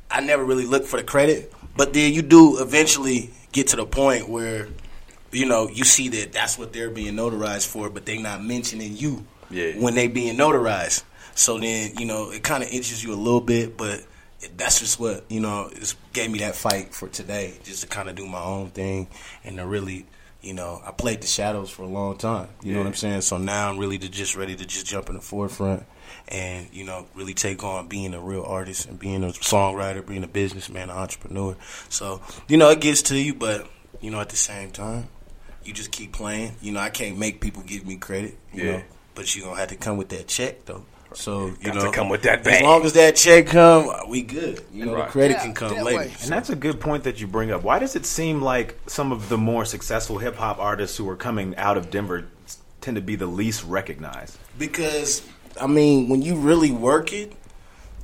I 0.10 0.22
never 0.22 0.44
really 0.44 0.66
looked 0.66 0.88
for 0.88 0.98
the 0.98 1.04
credit, 1.04 1.54
but 1.76 1.94
then 1.94 2.14
you 2.14 2.22
do 2.22 2.62
eventually 2.62 3.32
get 3.52 3.68
to 3.68 3.76
the 3.76 3.86
point 3.86 4.30
where 4.30 4.70
you 5.32 5.46
know 5.46 5.70
you 5.70 5.84
see 5.84 6.10
that 6.10 6.32
that's 6.34 6.58
what 6.58 6.74
they're 6.74 6.90
being 6.90 7.16
notarized 7.16 7.68
for, 7.68 7.90
but 7.90 8.06
they're 8.06 8.20
not 8.22 8.44
mentioning 8.44 8.96
you 8.96 9.26
Yeah. 9.50 9.74
when 9.80 9.96
they 9.96 10.08
being 10.08 10.36
notarized. 10.38 11.04
So 11.36 11.58
then 11.60 11.94
you 11.98 12.06
know 12.06 12.32
it 12.32 12.44
kind 12.44 12.64
of 12.64 12.70
itches 12.70 13.04
you 13.04 13.14
a 13.14 13.16
little 13.16 13.42
bit, 13.42 13.78
but 13.78 14.04
that's 14.58 14.80
just 14.80 15.00
what 15.00 15.24
you 15.30 15.40
know. 15.40 15.70
It 15.72 15.94
gave 16.14 16.32
me 16.32 16.40
that 16.40 16.56
fight 16.56 16.94
for 16.94 17.08
today, 17.08 17.54
just 17.64 17.82
to 17.82 17.88
kind 17.88 18.10
of 18.10 18.16
do 18.16 18.26
my 18.26 18.42
own 18.42 18.70
thing 18.72 19.08
and 19.44 19.58
to 19.58 19.66
really, 19.66 20.06
you 20.42 20.54
know, 20.54 20.82
I 20.86 20.92
played 20.92 21.22
the 21.22 21.28
shadows 21.28 21.70
for 21.70 21.84
a 21.84 21.88
long 21.88 22.18
time. 22.18 22.48
You 22.64 22.74
know 22.74 22.80
what 22.80 22.88
I'm 22.88 22.94
saying? 22.96 23.22
So 23.22 23.38
now 23.38 23.70
I'm 23.70 23.78
really 23.78 23.98
to 23.98 24.10
just 24.10 24.36
ready 24.38 24.56
to 24.56 24.66
just 24.66 24.86
jump 24.86 25.10
in 25.10 25.16
the 25.16 25.22
forefront 25.22 25.84
and 26.28 26.68
you 26.74 26.84
know 26.86 27.06
really 27.16 27.34
take 27.34 27.64
on 27.64 27.88
being 27.88 28.14
a 28.14 28.20
real 28.20 28.44
artist 28.44 28.88
and 28.88 28.98
being 29.00 29.24
a 29.24 29.28
songwriter, 29.28 30.06
being 30.06 30.24
a 30.24 30.28
businessman, 30.28 30.90
an 30.90 30.96
entrepreneur. 30.98 31.56
So 31.90 32.22
you 32.48 32.58
know 32.58 32.70
it 32.70 32.80
gets 32.82 33.02
to 33.04 33.18
you, 33.18 33.34
but 33.34 33.68
you 34.02 34.10
know 34.12 34.20
at 34.22 34.30
the 34.30 34.36
same 34.38 34.72
time, 34.72 35.08
you 35.64 35.74
just 35.74 35.92
keep 35.92 36.12
playing. 36.14 36.56
You 36.62 36.72
know 36.72 36.80
I 36.80 36.90
can't 36.90 37.18
make 37.18 37.42
people 37.42 37.62
give 37.64 37.86
me 37.86 37.96
credit. 37.98 38.38
You 38.54 38.64
Yeah. 38.64 38.72
know, 38.78 38.84
but 39.16 39.36
you 39.36 39.44
gonna 39.44 39.60
have 39.60 39.70
to 39.70 39.76
come 39.76 39.98
with 39.98 40.10
that 40.10 40.28
check 40.28 40.66
though. 40.66 40.84
So 41.14 41.48
you 41.48 41.56
Got 41.64 41.74
to 41.74 41.80
know, 41.86 41.92
come 41.92 42.08
with 42.10 42.22
that 42.22 42.46
as 42.46 42.62
long 42.62 42.84
as 42.86 42.94
that 42.94 43.16
check 43.16 43.48
come, 43.48 43.90
we 44.10 44.22
good. 44.22 44.64
You 44.72 44.86
know, 44.86 44.94
Right. 44.94 45.06
the 45.08 45.12
credit 45.12 45.38
Yeah, 45.38 45.42
can 45.42 45.54
come 45.56 45.72
later. 45.82 45.98
way. 45.98 46.14
And 46.22 46.32
that's 46.32 46.52
a 46.52 46.56
good 46.56 46.80
point 46.80 47.04
that 47.06 47.20
you 47.20 47.26
bring 47.26 47.52
up. 47.52 47.64
Why 47.64 47.80
does 47.80 47.96
it 47.96 48.06
seem 48.06 48.44
like 48.44 48.78
some 48.86 49.12
of 49.12 49.28
the 49.28 49.38
more 49.38 49.66
successful 49.66 50.20
hip 50.20 50.36
hop 50.36 50.60
artists 50.60 50.98
who 50.98 51.10
are 51.10 51.16
coming 51.16 51.56
out 51.58 51.78
of 51.78 51.90
Denver 51.90 52.26
tend 52.82 52.94
to 52.96 53.02
be 53.02 53.16
the 53.16 53.26
least 53.26 53.64
recognized? 53.64 54.38
Because 54.60 55.24
I 55.60 55.66
mean, 55.66 56.10
when 56.10 56.22
you 56.22 56.36
really 56.36 56.70
work 56.72 57.12
it, 57.12 57.34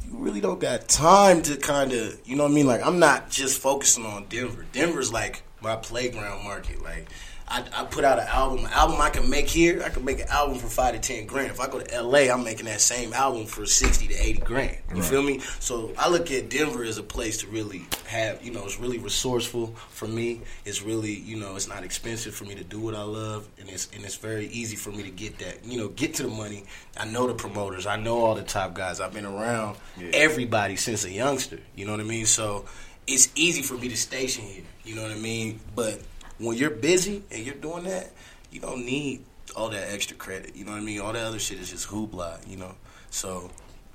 you 0.03 0.17
really 0.17 0.41
don't 0.41 0.59
got 0.59 0.87
time 0.87 1.43
to 1.43 1.57
kind 1.57 1.91
of, 1.93 2.19
you 2.25 2.35
know 2.35 2.43
what 2.43 2.51
I 2.51 2.55
mean? 2.55 2.65
Like 2.65 2.83
I'm 2.83 2.97
not 2.97 3.29
just 3.29 3.61
focusing 3.61 4.03
on 4.07 4.25
Denver. 4.29 4.65
Denver's 4.73 5.13
like 5.13 5.43
my 5.61 5.75
playground 5.75 6.43
market. 6.43 6.81
Like 6.83 7.07
I, 7.47 7.63
I 7.73 7.85
put 7.85 8.03
out 8.03 8.17
an 8.17 8.27
album, 8.27 8.65
an 8.65 8.71
album 8.71 8.99
I 8.99 9.09
can 9.11 9.29
make 9.29 9.47
here. 9.47 9.83
I 9.83 9.89
can 9.89 10.03
make 10.03 10.19
an 10.19 10.27
album 10.29 10.57
for 10.57 10.67
five 10.67 10.93
to 10.93 10.99
ten 10.99 11.27
grand. 11.27 11.51
If 11.51 11.59
I 11.59 11.67
go 11.67 11.79
to 11.79 11.93
L.A., 11.93 12.31
I'm 12.31 12.43
making 12.43 12.65
that 12.65 12.81
same 12.81 13.13
album 13.13 13.45
for 13.45 13.65
sixty 13.65 14.07
to 14.07 14.15
eighty 14.15 14.39
grand. 14.39 14.77
You 14.95 15.03
feel 15.03 15.21
me? 15.21 15.39
So 15.59 15.93
I 15.97 16.09
look 16.09 16.31
at 16.31 16.49
Denver 16.49 16.83
as 16.83 16.97
a 16.97 17.03
place 17.03 17.37
to 17.39 17.47
really 17.47 17.85
have, 18.07 18.43
you 18.43 18.51
know, 18.51 18.65
it's 18.65 18.79
really 18.79 18.97
resourceful 18.97 19.67
for 19.89 20.07
me. 20.07 20.41
It's 20.65 20.81
really, 20.81 21.13
you 21.13 21.37
know, 21.37 21.55
it's 21.55 21.67
not 21.67 21.83
expensive 21.83 22.33
for 22.33 22.45
me 22.45 22.55
to 22.55 22.63
do 22.63 22.79
what 22.79 22.95
I 22.95 23.03
love, 23.03 23.47
and 23.59 23.69
it's 23.69 23.89
and 23.93 24.03
it's 24.03 24.15
very 24.15 24.47
easy 24.47 24.75
for 24.75 24.91
me 24.91 25.03
to 25.03 25.11
get 25.11 25.37
that, 25.39 25.63
you 25.63 25.77
know, 25.77 25.89
get 25.89 26.15
to 26.15 26.23
the 26.23 26.29
money. 26.29 26.65
I 26.97 27.05
know 27.05 27.27
the 27.27 27.35
promoters. 27.35 27.85
I 27.85 27.97
know 27.97 28.25
all 28.25 28.33
the 28.33 28.43
top 28.43 28.73
guys. 28.73 28.99
I've 28.99 29.13
been 29.13 29.25
around 29.25 29.77
everybody 30.13 30.77
since 30.77 31.05
a 31.05 31.11
youngster. 31.11 31.59
You 31.75 31.85
know 31.85 31.91
what 31.91 32.01
I 32.01 32.05
mean? 32.05 32.25
So 32.25 32.65
it's 33.07 33.29
easy 33.35 33.61
for 33.61 33.75
me 33.75 33.89
to 33.89 33.97
station 33.97 34.45
here. 34.45 34.63
You 34.83 34.95
know 34.95 35.03
what 35.03 35.11
I 35.11 35.15
mean? 35.19 35.59
But 35.75 36.01
when 36.39 36.57
you're 36.57 36.69
busy 36.69 37.23
and 37.31 37.45
you're 37.45 37.55
doing 37.55 37.83
that, 37.85 38.11
you 38.51 38.59
don't 38.59 38.85
need 38.85 39.23
all 39.55 39.69
that 39.69 39.91
extra 39.93 40.17
credit. 40.17 40.55
You 40.55 40.65
know 40.65 40.71
what 40.71 40.81
I 40.81 40.83
mean? 40.83 40.99
All 40.99 41.13
that 41.13 41.23
other 41.25 41.39
shit 41.39 41.59
is 41.59 41.69
just 41.69 41.87
hoopla. 41.87 42.47
You 42.47 42.57
know. 42.57 42.75
So 43.09 43.49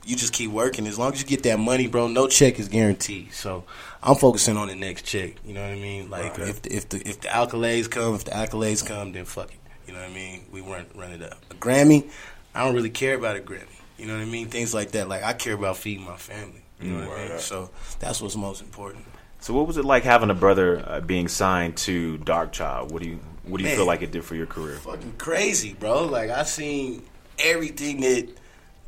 you 0.04 0.16
just 0.16 0.32
keep 0.32 0.50
working. 0.50 0.86
As 0.86 0.98
long 0.98 1.12
as 1.12 1.20
you 1.20 1.26
get 1.26 1.42
that 1.42 1.58
money, 1.58 1.86
bro, 1.86 2.08
no 2.08 2.26
check 2.26 2.58
is 2.58 2.68
guaranteed. 2.68 3.32
So 3.32 3.64
I'm 4.02 4.16
focusing 4.16 4.56
on 4.56 4.68
the 4.68 4.74
next 4.74 5.02
check. 5.02 5.34
You 5.44 5.54
know 5.54 5.62
what 5.62 5.70
I 5.72 5.76
mean? 5.76 6.08
Like 6.08 6.38
Right. 6.38 6.48
if 6.48 6.62
the, 6.62 6.74
if 6.74 6.88
the 6.88 7.08
if 7.08 7.20
the 7.20 7.28
accolades 7.28 7.90
come, 7.90 8.14
if 8.14 8.24
the 8.24 8.30
accolades 8.30 8.84
come, 8.84 9.12
then 9.12 9.24
fuck 9.24 9.50
it. 9.50 9.56
You 9.86 9.92
know 9.94 10.00
what 10.00 10.10
I 10.10 10.14
mean? 10.14 10.44
We 10.52 10.60
run 10.60 10.86
run 10.94 11.10
it 11.12 11.22
up. 11.22 11.38
A 11.50 11.54
Grammy, 11.54 12.08
I 12.54 12.64
don't 12.64 12.74
really 12.74 12.90
care 12.90 13.14
about 13.16 13.36
a 13.36 13.40
Grammy. 13.40 13.66
You 13.98 14.06
know 14.06 14.14
what 14.14 14.22
I 14.22 14.26
mean? 14.26 14.48
Things 14.48 14.72
like 14.72 14.92
that. 14.92 15.08
Like 15.08 15.22
I 15.22 15.34
care 15.34 15.54
about 15.54 15.76
feeding 15.76 16.04
my 16.06 16.16
family. 16.16 16.62
You 16.80 16.92
know 16.92 17.08
what 17.08 17.18
I 17.18 17.28
mean? 17.28 17.38
So 17.38 17.68
that's 17.98 18.22
what's 18.22 18.36
most 18.36 18.62
important. 18.62 19.04
So, 19.40 19.54
what 19.54 19.66
was 19.66 19.76
it 19.78 19.84
like 19.84 20.02
having 20.04 20.30
a 20.30 20.34
brother 20.34 20.84
uh, 20.86 21.00
being 21.00 21.28
signed 21.28 21.76
to 21.78 22.18
Darkchild? 22.18 22.92
What 22.92 23.02
do 23.02 23.08
you 23.08 23.20
What 23.44 23.58
do 23.58 23.64
you 23.64 23.70
Man. 23.70 23.76
feel 23.76 23.86
like 23.86 24.02
it 24.02 24.10
did 24.12 24.24
for 24.24 24.34
your 24.34 24.46
career? 24.46 24.76
fucking 24.76 25.14
crazy, 25.18 25.72
bro. 25.74 26.04
Like 26.06 26.30
I 26.30 26.42
seen 26.44 27.02
everything 27.38 28.00
that 28.02 28.28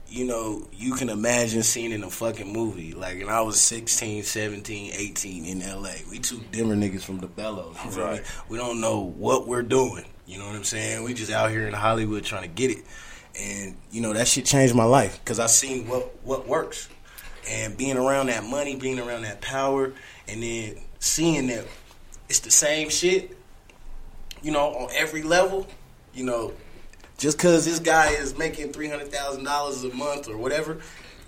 you 0.09 0.27
know 0.27 0.67
you 0.73 0.95
can 0.95 1.09
imagine 1.09 1.63
seeing 1.63 1.91
in 1.91 2.05
a 2.05 2.11
fucking 2.11 2.53
movie. 2.53 2.93
Like, 2.93 3.21
and 3.21 3.31
I 3.31 3.41
was 3.41 3.59
16, 3.61 4.25
17, 4.25 4.93
18 4.95 5.45
in 5.47 5.61
LA. 5.61 5.93
We 6.11 6.19
two 6.19 6.41
Denver 6.53 6.75
niggas 6.75 7.03
from 7.03 7.19
the 7.21 7.29
Bellows. 7.29 7.77
You? 7.85 8.03
Right. 8.03 8.23
We 8.51 8.59
don't 8.59 8.81
know 8.81 9.01
what 9.01 9.49
we're 9.49 9.63
doing. 9.63 10.05
You 10.27 10.39
know 10.39 10.47
what 10.47 10.55
I'm 10.55 10.65
saying? 10.65 11.03
We 11.03 11.15
just 11.15 11.33
out 11.33 11.51
here 11.51 11.67
in 11.67 11.73
Hollywood 11.75 12.25
trying 12.25 12.43
to 12.43 12.49
get 12.49 12.71
it. 12.71 12.85
And 13.41 13.77
you 13.91 14.03
know 14.03 14.13
that 14.13 14.29
shit 14.29 14.45
changed 14.45 14.75
my 14.75 14.85
life 14.85 15.19
because 15.25 15.39
I 15.41 15.47
seen 15.47 15.89
what 15.89 16.15
what 16.23 16.47
works. 16.47 16.91
And 17.49 17.77
being 17.77 17.97
around 17.97 18.27
that 18.27 18.45
money, 18.45 18.77
being 18.77 19.01
around 19.01 19.23
that 19.23 19.41
power, 19.41 19.93
and 20.33 20.43
then 20.43 20.77
seeing 20.99 21.47
that 21.49 21.67
it's 22.29 22.41
the 22.41 22.51
same 22.51 22.89
shit, 22.89 23.37
you 24.43 24.51
know, 24.51 24.69
on 24.75 24.89
every 24.95 25.23
level, 25.23 25.67
you 26.15 26.25
know, 26.25 26.53
just 27.19 27.37
because 27.37 27.65
this 27.65 27.79
guy 27.79 28.11
is 28.11 28.37
making 28.37 28.73
three 28.73 28.89
hundred 28.89 29.13
thousand 29.13 29.45
dollars 29.45 29.85
a 29.85 29.95
month 29.95 30.29
or 30.29 30.37
whatever, 30.37 30.79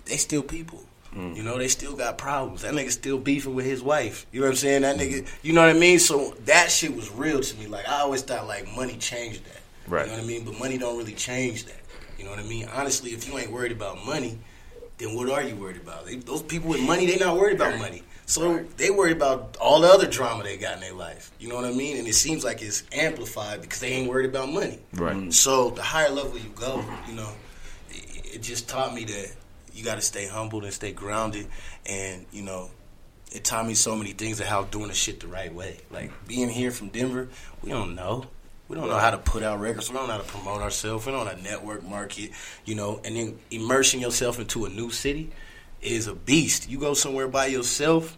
they 0.05 0.17
still 0.17 0.41
people. 0.41 0.83
Hmm. 1.13 1.33
You 1.33 1.43
know, 1.43 1.57
they 1.57 1.69
still 1.69 1.95
got 1.95 2.17
problems. 2.17 2.63
That 2.63 2.73
nigga 2.73 2.91
still 2.91 3.17
beefing 3.17 3.55
with 3.55 3.65
his 3.65 3.81
wife. 3.81 4.25
You 4.31 4.41
know 4.41 4.47
what 4.47 4.51
I'm 4.51 4.57
saying? 4.57 4.81
That 4.81 4.97
nigga, 4.97 5.27
you 5.43 5.53
know 5.53 5.61
what 5.61 5.73
I 5.73 5.79
mean? 5.79 5.99
So 5.99 6.35
that 6.45 6.71
shit 6.71 6.93
was 6.93 7.09
real 7.11 7.39
to 7.39 7.57
me. 7.57 7.67
Like 7.67 7.87
I 7.87 8.01
always 8.01 8.23
thought, 8.23 8.47
like 8.47 8.67
money 8.75 8.97
changed 8.97 9.45
that. 9.45 9.61
Right. 9.87 10.05
You 10.05 10.11
know 10.11 10.17
what 10.17 10.23
I 10.23 10.27
mean? 10.27 10.43
But 10.43 10.59
money 10.59 10.77
don't 10.77 10.97
really 10.97 11.13
change 11.13 11.65
that. 11.65 11.79
You 12.17 12.25
know 12.25 12.31
what 12.31 12.39
I 12.39 12.43
mean? 12.43 12.67
Honestly, 12.73 13.11
if 13.11 13.27
you 13.27 13.37
ain't 13.37 13.51
worried 13.51 13.71
about 13.71 14.03
money, 14.05 14.39
then 14.97 15.15
what 15.15 15.29
are 15.29 15.43
you 15.43 15.55
worried 15.55 15.77
about? 15.77 16.05
They, 16.05 16.15
those 16.15 16.41
people 16.41 16.69
with 16.69 16.81
money, 16.81 17.05
they 17.05 17.17
not 17.17 17.37
worried 17.37 17.55
about 17.55 17.77
money. 17.77 18.03
So 18.27 18.63
they 18.77 18.89
worry 18.89 19.11
about 19.11 19.55
all 19.61 19.81
the 19.81 19.87
other 19.87 20.07
drama 20.07 20.43
they 20.43 20.57
got 20.57 20.75
in 20.75 20.79
their 20.79 20.93
life. 20.93 21.31
You 21.39 21.47
know 21.47 21.55
what 21.55 21.65
I 21.65 21.71
mean? 21.71 21.97
And 21.97 22.07
it 22.07 22.15
seems 22.15 22.43
like 22.43 22.61
it's 22.61 22.83
amplified 22.91 23.61
because 23.61 23.79
they 23.79 23.89
ain't 23.89 24.09
worried 24.09 24.29
about 24.29 24.51
money. 24.51 24.79
Right. 24.93 25.15
Mm. 25.15 25.33
So 25.33 25.69
the 25.69 25.83
higher 25.83 26.09
level 26.09 26.37
you 26.37 26.49
go, 26.55 26.83
you 27.07 27.13
know, 27.13 27.29
it, 27.89 28.35
it 28.35 28.41
just 28.41 28.67
taught 28.67 28.93
me 28.93 29.05
that 29.05 29.31
you 29.73 29.83
got 29.83 29.95
to 29.95 30.01
stay 30.01 30.27
humble 30.27 30.63
and 30.63 30.73
stay 30.73 30.91
grounded, 30.91 31.47
and 31.85 32.25
you 32.31 32.41
know, 32.41 32.71
it 33.31 33.43
taught 33.43 33.67
me 33.67 33.73
so 33.73 33.95
many 33.95 34.11
things 34.11 34.39
of 34.39 34.47
how 34.47 34.63
doing 34.63 34.87
the 34.87 34.93
shit 34.93 35.19
the 35.19 35.27
right 35.27 35.53
way. 35.53 35.81
Like 35.91 36.11
being 36.27 36.49
here 36.49 36.71
from 36.71 36.89
Denver, 36.89 37.27
we 37.61 37.69
don't 37.69 37.93
know. 37.93 38.25
We 38.67 38.75
don't 38.75 38.87
know 38.89 38.97
how 38.97 39.11
to 39.11 39.19
put 39.19 39.43
out 39.43 39.59
records. 39.59 39.91
We 39.91 39.95
don't 39.95 40.07
know 40.07 40.13
how 40.13 40.21
to 40.21 40.27
promote 40.27 40.61
ourselves. 40.61 41.05
We 41.05 41.11
don't 41.11 41.25
know 41.25 41.31
how 41.31 41.37
to 41.37 41.43
network 41.43 41.83
market, 41.83 42.31
you 42.63 42.73
know. 42.73 42.99
And 43.03 43.15
then 43.15 43.37
immersing 43.51 44.01
yourself 44.01 44.39
into 44.39 44.65
a 44.65 44.69
new 44.69 44.89
city 44.89 45.31
is 45.85 46.07
a 46.07 46.15
beast. 46.15 46.69
You 46.69 46.79
go 46.79 46.93
somewhere 46.93 47.27
by 47.27 47.47
yourself 47.47 48.17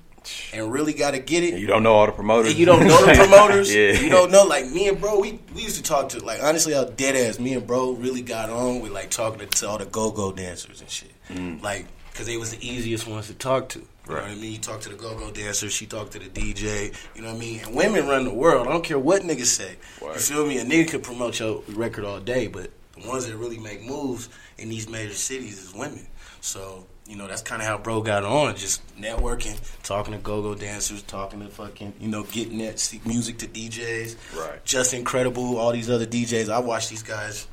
and 0.53 0.71
really 0.71 0.93
got 0.93 1.12
to 1.12 1.19
get 1.19 1.43
it. 1.43 1.59
You 1.59 1.67
don't 1.67 1.83
know 1.83 1.93
all 1.93 2.05
the 2.05 2.12
promoters. 2.12 2.51
And 2.51 2.59
you 2.59 2.65
don't 2.65 2.86
know 2.86 3.05
the 3.05 3.13
promoters. 3.27 3.74
yeah. 3.74 3.93
You 3.93 4.09
don't 4.09 4.31
know. 4.31 4.43
Like 4.43 4.67
me 4.67 4.88
and 4.88 5.00
bro, 5.00 5.19
we, 5.19 5.39
we 5.55 5.62
used 5.63 5.77
to 5.77 5.83
talk 5.83 6.09
to 6.09 6.24
like 6.24 6.41
honestly, 6.43 6.75
I 6.75 6.86
dead 6.86 7.15
ass. 7.15 7.39
Me 7.39 7.53
and 7.53 7.65
bro 7.65 7.91
really 7.91 8.21
got 8.21 8.50
on 8.50 8.81
with 8.81 8.91
like 8.91 9.09
talking 9.09 9.39
to, 9.39 9.45
to 9.45 9.69
all 9.69 9.77
the 9.77 9.86
go 9.86 10.12
go 10.12 10.31
dancers 10.31 10.81
and 10.81 10.89
shit. 10.89 11.12
Mm. 11.29 11.62
Like 11.62 11.86
because 12.12 12.25
they 12.25 12.38
was 12.38 12.55
the 12.55 12.67
easiest 12.67 13.07
ones 13.07 13.27
to 13.27 13.33
talk 13.36 13.69
to. 13.69 13.79
You 13.79 14.15
know 14.15 14.21
what 14.21 14.31
I 14.31 14.36
mean? 14.36 14.53
You 14.53 14.57
talk 14.57 14.81
to 14.81 14.89
the 14.89 14.95
go 14.95 15.17
go 15.17 15.31
dancer, 15.31 15.69
she 15.69 15.86
talk 15.86 16.09
to 16.12 16.19
the 16.19 16.25
DJ. 16.29 16.95
You 17.15 17.21
know 17.21 17.27
what 17.27 17.36
I 17.36 17.39
mean? 17.39 17.59
And 17.59 17.75
women 17.75 18.07
run 18.07 18.24
the 18.24 18.33
world. 18.33 18.67
I 18.67 18.71
don't 18.71 18.83
care 18.83 18.97
what 18.97 19.21
niggas 19.21 19.45
say. 19.45 19.75
Word. 20.01 20.13
You 20.15 20.19
feel 20.19 20.45
me? 20.47 20.57
A 20.57 20.65
nigga 20.65 20.89
could 20.89 21.03
promote 21.03 21.39
your 21.39 21.62
record 21.69 22.05
all 22.05 22.19
day, 22.19 22.47
but 22.47 22.71
the 23.00 23.07
ones 23.07 23.27
that 23.27 23.36
really 23.38 23.59
make 23.59 23.83
moves 23.83 24.29
in 24.57 24.69
these 24.69 24.89
major 24.89 25.13
cities 25.13 25.62
is 25.62 25.74
women. 25.75 26.07
So, 26.41 26.88
you 27.07 27.15
know, 27.15 27.27
that's 27.27 27.41
kind 27.41 27.61
of 27.61 27.67
how 27.67 27.77
bro 27.77 28.01
got 28.01 28.23
on, 28.23 28.55
just 28.55 28.85
networking, 28.97 29.57
talking 29.83 30.13
to 30.13 30.19
go-go 30.19 30.55
dancers, 30.55 31.01
talking 31.03 31.39
to 31.39 31.47
fucking, 31.47 31.93
you 31.99 32.09
know, 32.09 32.23
getting 32.23 32.57
that 32.59 32.99
music 33.05 33.37
to 33.39 33.47
DJs. 33.47 34.37
Right. 34.37 34.63
Justin 34.65 35.05
Credible, 35.05 35.57
all 35.57 35.71
these 35.71 35.89
other 35.89 36.05
DJs. 36.05 36.49
I 36.49 36.59
watch 36.59 36.89
these 36.89 37.03
guys, 37.03 37.47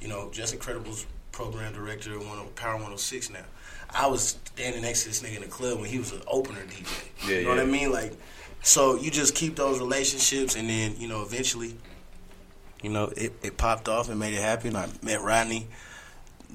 you 0.00 0.08
know, 0.08 0.30
Justin 0.32 0.60
Credible's 0.60 1.06
program 1.32 1.72
director 1.72 2.14
of 2.14 2.26
one 2.26 2.38
of 2.38 2.54
Power 2.54 2.74
106 2.74 3.30
now. 3.30 3.40
I 3.90 4.06
was 4.06 4.38
standing 4.54 4.82
next 4.82 5.02
to 5.02 5.08
this 5.08 5.22
nigga 5.22 5.36
in 5.36 5.42
the 5.42 5.48
club 5.48 5.80
when 5.80 5.88
he 5.88 5.98
was 5.98 6.12
an 6.12 6.22
opener 6.26 6.60
DJ. 6.60 7.08
Yeah, 7.28 7.36
you 7.38 7.44
know 7.44 7.50
what. 7.50 7.60
I 7.60 7.64
mean? 7.64 7.92
Like, 7.92 8.12
so 8.62 8.96
you 8.96 9.10
just 9.10 9.34
keep 9.34 9.56
those 9.56 9.78
relationships, 9.78 10.56
and 10.56 10.68
then 10.68 10.96
you 10.98 11.06
know, 11.06 11.22
eventually, 11.22 11.76
you 12.82 12.90
know, 12.90 13.12
it, 13.16 13.32
it 13.42 13.56
popped 13.56 13.88
off 13.88 14.08
and 14.08 14.18
made 14.18 14.34
it 14.34 14.40
happen. 14.40 14.74
I 14.74 14.88
met 15.02 15.22
Rodney. 15.22 15.68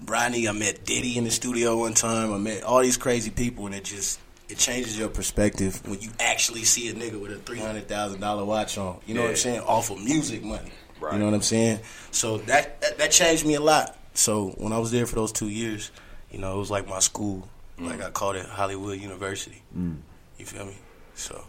Rodney, 0.05 0.47
I 0.47 0.51
met 0.51 0.85
Diddy 0.85 1.17
in 1.17 1.23
the 1.23 1.31
studio 1.31 1.77
one 1.77 1.93
time. 1.93 2.33
I 2.33 2.37
met 2.37 2.63
all 2.63 2.81
these 2.81 2.97
crazy 2.97 3.29
people, 3.29 3.65
and 3.65 3.75
it 3.75 3.83
just 3.83 4.19
it 4.47 4.57
changes 4.57 4.97
your 4.97 5.09
perspective 5.09 5.85
when 5.87 6.01
you 6.01 6.09
actually 6.19 6.63
see 6.63 6.89
a 6.89 6.93
nigga 6.93 7.19
with 7.19 7.31
a 7.31 7.35
three 7.35 7.59
hundred 7.59 7.87
thousand 7.87 8.19
dollar 8.19 8.43
watch 8.45 8.77
on. 8.77 8.99
You 9.05 9.15
know 9.15 9.21
what 9.21 9.31
I'm 9.31 9.35
saying? 9.35 9.61
Off 9.61 9.91
of 9.91 10.03
music 10.03 10.43
money. 10.43 10.71
Right. 10.99 11.13
You 11.13 11.19
know 11.19 11.25
what 11.25 11.33
I'm 11.33 11.41
saying? 11.41 11.79
So 12.11 12.39
that, 12.39 12.81
that 12.81 12.97
that 12.97 13.11
changed 13.11 13.45
me 13.45 13.55
a 13.55 13.61
lot. 13.61 13.95
So 14.13 14.49
when 14.57 14.73
I 14.73 14.79
was 14.79 14.91
there 14.91 15.05
for 15.05 15.15
those 15.15 15.31
two 15.31 15.47
years, 15.49 15.91
you 16.31 16.39
know, 16.39 16.55
it 16.55 16.59
was 16.59 16.71
like 16.71 16.87
my 16.87 16.99
school. 16.99 17.47
Mm. 17.79 17.87
Like 17.87 18.01
I 18.01 18.09
called 18.09 18.35
it 18.35 18.45
Hollywood 18.45 18.99
University. 18.99 19.61
Mm. 19.77 19.97
You 20.37 20.45
feel 20.45 20.65
me? 20.65 20.77
So 21.15 21.45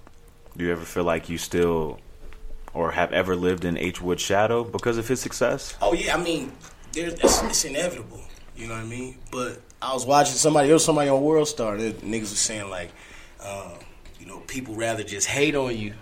Do 0.57 0.65
you 0.65 0.73
ever 0.73 0.85
feel 0.85 1.05
like 1.05 1.29
you 1.29 1.39
still, 1.39 1.99
or 2.75 2.91
have 2.93 3.13
ever 3.13 3.35
lived 3.35 3.65
in 3.65 3.77
H 3.77 4.01
Wood's 4.01 4.23
shadow 4.23 4.63
because 4.65 4.99
of 4.99 5.09
his 5.09 5.21
success? 5.21 5.75
Oh 5.81 5.93
yeah, 5.95 6.17
I 6.17 6.23
mean, 6.23 6.53
it's, 6.95 7.43
it's 7.43 7.65
inevitable. 7.65 8.21
You 8.61 8.69
know 8.69 8.75
what 8.75 8.83
I 8.83 8.87
mean? 8.87 9.17
But 9.31 9.59
I 9.81 9.95
was 9.95 10.05
watching 10.05 10.35
somebody. 10.35 10.69
There 10.69 10.75
was 10.75 10.85
somebody 10.85 11.09
on 11.09 11.23
World 11.23 11.49
Star. 11.49 11.79
That 11.79 12.03
niggas 12.03 12.21
was 12.21 12.39
saying 12.39 12.69
like, 12.69 12.91
um, 13.43 13.73
you 14.19 14.27
know, 14.27 14.41
people 14.41 14.75
rather 14.75 15.03
just 15.03 15.27
hate 15.27 15.55
on 15.55 15.77
you 15.79 15.95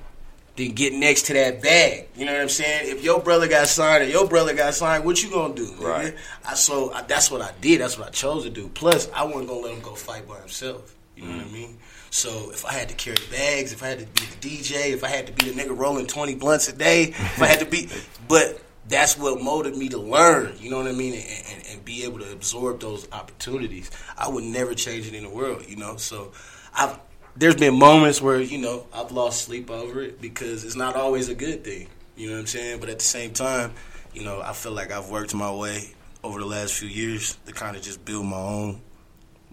than 0.56 0.72
get 0.72 0.92
next 0.92 1.26
to 1.26 1.34
that 1.34 1.62
bag. 1.62 2.08
You 2.16 2.26
know 2.26 2.32
what 2.32 2.42
I'm 2.42 2.48
saying? 2.48 2.90
If 2.90 3.04
your 3.04 3.20
brother 3.20 3.46
got 3.46 3.68
signed 3.68 4.02
or 4.02 4.06
your 4.08 4.26
brother 4.26 4.54
got 4.54 4.74
signed, 4.74 5.04
what 5.04 5.22
you 5.22 5.30
gonna 5.30 5.54
do? 5.54 5.66
nigga? 5.66 5.80
Right. 5.80 6.14
I 6.44 6.54
so 6.54 6.92
I, 6.92 7.02
that's 7.02 7.30
what 7.30 7.42
I 7.42 7.52
did. 7.60 7.80
That's 7.80 7.96
what 7.96 8.08
I 8.08 8.10
chose 8.10 8.42
to 8.42 8.50
do. 8.50 8.66
Plus, 8.68 9.08
I 9.12 9.22
wasn't 9.22 9.46
gonna 9.46 9.60
let 9.60 9.74
him 9.74 9.80
go 9.80 9.94
fight 9.94 10.26
by 10.26 10.40
himself. 10.40 10.96
You 11.16 11.26
know 11.26 11.36
what 11.36 11.46
I 11.46 11.50
mean? 11.50 11.78
So 12.10 12.50
if 12.50 12.64
I 12.64 12.72
had 12.72 12.88
to 12.88 12.94
carry 12.96 13.18
bags, 13.30 13.72
if 13.72 13.84
I 13.84 13.88
had 13.88 14.00
to 14.00 14.06
be 14.06 14.26
the 14.26 14.56
DJ, 14.58 14.92
if 14.92 15.04
I 15.04 15.08
had 15.08 15.28
to 15.28 15.32
be 15.32 15.50
the 15.50 15.60
nigga 15.60 15.78
rolling 15.78 16.08
twenty 16.08 16.34
blunts 16.34 16.68
a 16.68 16.72
day, 16.72 17.04
if 17.04 17.40
I 17.40 17.46
had 17.46 17.60
to 17.60 17.66
be, 17.66 17.88
but 18.26 18.60
that's 18.88 19.16
what 19.18 19.40
motivated 19.42 19.78
me 19.78 19.88
to 19.90 19.98
learn. 19.98 20.54
You 20.58 20.70
know 20.70 20.78
what 20.78 20.86
I 20.86 20.92
mean? 20.92 21.14
And, 21.14 21.24
and, 21.52 21.66
and 21.70 21.84
be 21.84 22.04
able 22.04 22.18
to 22.20 22.32
absorb 22.32 22.80
those 22.80 23.10
opportunities. 23.12 23.90
I 24.16 24.28
would 24.28 24.44
never 24.44 24.74
change 24.74 25.06
it 25.06 25.14
in 25.14 25.24
the 25.24 25.30
world. 25.30 25.64
You 25.68 25.76
know, 25.76 25.96
so 25.96 26.32
I've 26.74 26.98
there's 27.36 27.56
been 27.56 27.78
moments 27.78 28.20
where 28.20 28.40
you 28.40 28.58
know 28.58 28.86
I've 28.92 29.12
lost 29.12 29.42
sleep 29.42 29.70
over 29.70 30.02
it 30.02 30.20
because 30.20 30.64
it's 30.64 30.76
not 30.76 30.96
always 30.96 31.28
a 31.28 31.34
good 31.34 31.64
thing. 31.64 31.88
You 32.16 32.28
know 32.28 32.34
what 32.34 32.40
I'm 32.40 32.46
saying? 32.46 32.80
But 32.80 32.88
at 32.88 32.98
the 32.98 33.04
same 33.04 33.32
time, 33.32 33.72
you 34.12 34.24
know, 34.24 34.40
I 34.40 34.52
feel 34.52 34.72
like 34.72 34.90
I've 34.90 35.08
worked 35.08 35.34
my 35.34 35.52
way 35.52 35.92
over 36.24 36.40
the 36.40 36.46
last 36.46 36.74
few 36.74 36.88
years 36.88 37.38
to 37.46 37.52
kind 37.52 37.76
of 37.76 37.82
just 37.82 38.04
build 38.04 38.26
my 38.26 38.36
own 38.36 38.80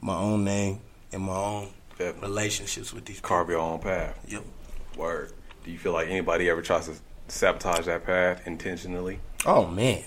my 0.01 0.15
own 0.15 0.43
name 0.43 0.79
and 1.11 1.23
my 1.23 1.35
own 1.35 1.69
Definitely. 1.97 2.29
relationships 2.29 2.93
with 2.93 3.05
these 3.05 3.17
people. 3.17 3.29
Carve 3.29 3.49
your 3.49 3.59
own 3.59 3.79
path. 3.79 4.17
Yep. 4.27 4.43
Word. 4.97 5.33
Do 5.63 5.71
you 5.71 5.79
feel 5.79 5.93
like 5.93 6.09
anybody 6.09 6.49
ever 6.49 6.61
tries 6.61 6.87
to 6.87 6.95
sabotage 7.27 7.85
that 7.85 8.05
path 8.05 8.45
intentionally? 8.45 9.19
Oh 9.45 9.65
man. 9.67 10.03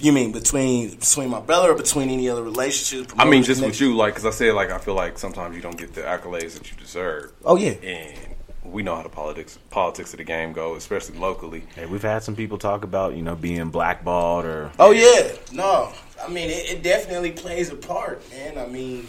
You 0.00 0.12
mean 0.12 0.32
between 0.32 0.90
between 0.96 1.30
my 1.30 1.40
brother 1.40 1.70
or 1.70 1.74
between 1.76 2.10
any 2.10 2.28
other 2.28 2.42
relationship? 2.42 3.12
I 3.16 3.24
mean, 3.24 3.42
just 3.44 3.62
with 3.64 3.80
you, 3.80 3.94
like, 3.96 4.14
because 4.14 4.26
I 4.26 4.30
said, 4.30 4.52
like, 4.54 4.70
I 4.70 4.78
feel 4.78 4.94
like 4.94 5.18
sometimes 5.18 5.54
you 5.54 5.62
don't 5.62 5.78
get 5.78 5.94
the 5.94 6.02
accolades 6.02 6.54
that 6.58 6.70
you 6.70 6.76
deserve, 6.76 7.32
Oh 7.44 7.56
yeah. 7.56 7.70
and 7.82 8.18
we 8.64 8.82
know 8.82 8.96
how 8.96 9.02
the 9.02 9.08
politics 9.08 9.58
politics 9.70 10.12
of 10.12 10.18
the 10.18 10.24
game 10.24 10.52
go, 10.52 10.74
especially 10.74 11.16
locally. 11.18 11.62
Hey, 11.76 11.86
we've 11.86 12.02
had 12.02 12.22
some 12.24 12.34
people 12.34 12.58
talk 12.58 12.82
about 12.82 13.14
you 13.14 13.22
know 13.22 13.36
being 13.36 13.70
blackballed 13.70 14.44
or 14.44 14.72
Oh 14.80 14.90
yeah, 14.90 15.32
no. 15.52 15.92
I 16.20 16.28
mean, 16.28 16.50
it, 16.50 16.70
it 16.70 16.82
definitely 16.82 17.30
plays 17.32 17.70
a 17.70 17.76
part, 17.76 18.28
man. 18.30 18.58
I 18.58 18.66
mean, 18.66 19.06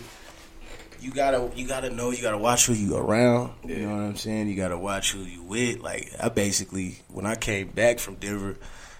you 1.01 1.11
gotta 1.11 1.49
you 1.55 1.67
gotta 1.67 1.89
know 1.89 2.11
you 2.11 2.21
gotta 2.21 2.37
watch 2.37 2.65
who 2.65 2.73
you 2.73 2.95
around. 2.97 3.53
You 3.65 3.87
know 3.87 3.95
what 3.95 4.01
I'm 4.03 4.15
saying? 4.15 4.47
You 4.49 4.55
gotta 4.55 4.77
watch 4.77 5.11
who 5.13 5.19
you 5.19 5.43
with. 5.43 5.79
Like 5.79 6.11
I 6.21 6.29
basically, 6.29 6.99
when 7.09 7.25
I 7.25 7.35
came 7.35 7.67
back 7.69 7.99
from 7.99 8.15
Denver, 8.15 8.55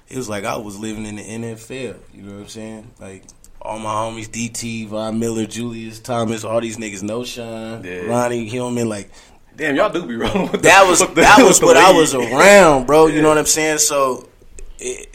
it 0.08 0.18
was 0.18 0.30
like 0.30 0.44
I 0.46 0.58
was 0.58 0.78
living 0.80 1.06
in 1.06 1.16
the 1.18 1.24
NFL. 1.24 1.98
You 2.14 2.22
know 2.24 2.34
what 2.34 2.42
I'm 2.42 2.48
saying? 2.48 2.92
Like. 3.00 3.24
All 3.62 3.80
my 3.80 3.90
homies, 3.90 4.28
DT, 4.28 4.88
Von 4.90 5.18
Miller, 5.18 5.48
Julius 5.48 6.00
Thomas, 6.00 6.44
all 6.44 6.62
these 6.62 6.78
niggas, 6.78 7.02
Knowshon, 7.02 7.84
Yeah. 7.84 8.02
Ronnie 8.06 8.48
Hillman, 8.48 8.88
like 8.88 9.10
Damn, 9.56 9.76
y'all 9.76 9.90
do 9.90 10.06
be 10.06 10.16
wrong. 10.16 10.52
with 10.52 10.62
that 10.62 10.86
was 10.88 11.00
that 11.16 11.40
was 11.40 11.60
what 11.64 11.76
I 11.76 11.92
was 11.92 12.14
around, 12.14 12.86
bro. 12.86 13.08
You 13.08 13.24
know 13.24 13.30
what 13.30 13.40
I'm 13.40 13.48
saying? 13.48 13.80
So 13.80 14.30
it 14.78 15.15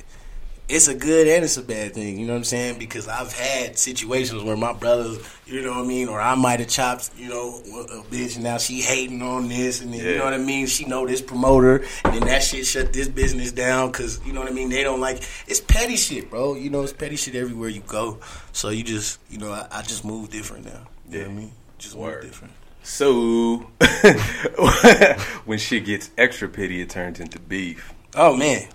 it's 0.71 0.87
a 0.89 0.95
good 0.95 1.27
and 1.27 1.45
it's 1.45 1.57
a 1.57 1.63
bad 1.63 1.95
thing. 1.95 2.19
You 2.19 2.27
know 2.27 2.33
what 2.33 2.39
I'm 2.39 2.45
saying? 2.45 2.79
Because 2.79 3.09
I've 3.09 3.33
had 3.33 3.77
situations 3.77 4.43
where 4.43 4.57
my 4.57 4.73
brothers, 4.73 5.19
you 5.47 5.63
know 5.63 5.71
what 5.71 5.85
I 5.85 5.89
mean, 5.89 6.09
or 6.09 6.21
I 6.21 6.35
might 6.37 6.61
have 6.61 6.69
chopped, 6.69 7.11
you 7.17 7.29
know, 7.29 7.57
a 7.57 8.03
bitch, 8.05 8.37
and 8.37 8.45
now 8.45 8.59
she 8.59 8.81
hating 8.81 9.21
on 9.21 9.49
this, 9.49 9.81
and 9.81 9.93
then, 9.93 10.01
you 10.01 10.19
know 10.19 10.25
what 10.25 10.35
I 10.35 10.39
mean. 10.39 10.67
She 10.67 10.85
know 10.85 11.07
this 11.07 11.21
promoter, 11.21 11.85
and 12.05 12.15
then 12.15 12.27
that 12.29 12.43
shit 12.43 12.67
shut 12.67 12.93
this 12.93 13.09
business 13.09 13.51
down 13.51 13.91
because 13.91 14.25
you 14.25 14.33
know 14.33 14.41
what 14.41 14.49
I 14.49 14.53
mean. 14.53 14.71
They 14.71 14.85
don't 14.85 15.01
like 15.01 15.23
it's 15.49 15.61
petty 15.61 15.97
shit, 15.97 16.31
bro. 16.31 16.55
You 16.55 16.71
know, 16.71 16.83
it's 16.83 16.93
petty 16.93 17.17
shit 17.17 17.35
everywhere 17.35 17.69
you 17.69 17.83
go. 17.87 18.19
So 18.53 18.69
you 18.69 18.85
just, 18.85 19.19
you 19.29 19.39
know, 19.39 19.53
I, 19.53 19.67
I 19.71 19.83
just 19.83 20.05
move 20.05 20.31
different 20.31 20.67
now. 20.67 20.87
You 21.11 21.19
know 21.19 21.25
what 21.25 21.31
I 21.31 21.35
mean? 21.35 21.53
Just 21.79 21.97
Word. 21.97 22.23
move 22.23 22.33
different. 22.33 22.55
So 22.83 23.67
when 25.45 25.59
shit 25.59 25.85
gets 25.85 26.11
extra 26.17 26.49
pity, 26.49 26.81
it 26.81 26.91
turns 26.91 27.21
into 27.21 27.39
beef. 27.39 27.93
Oh 28.15 28.37
man, 28.37 28.69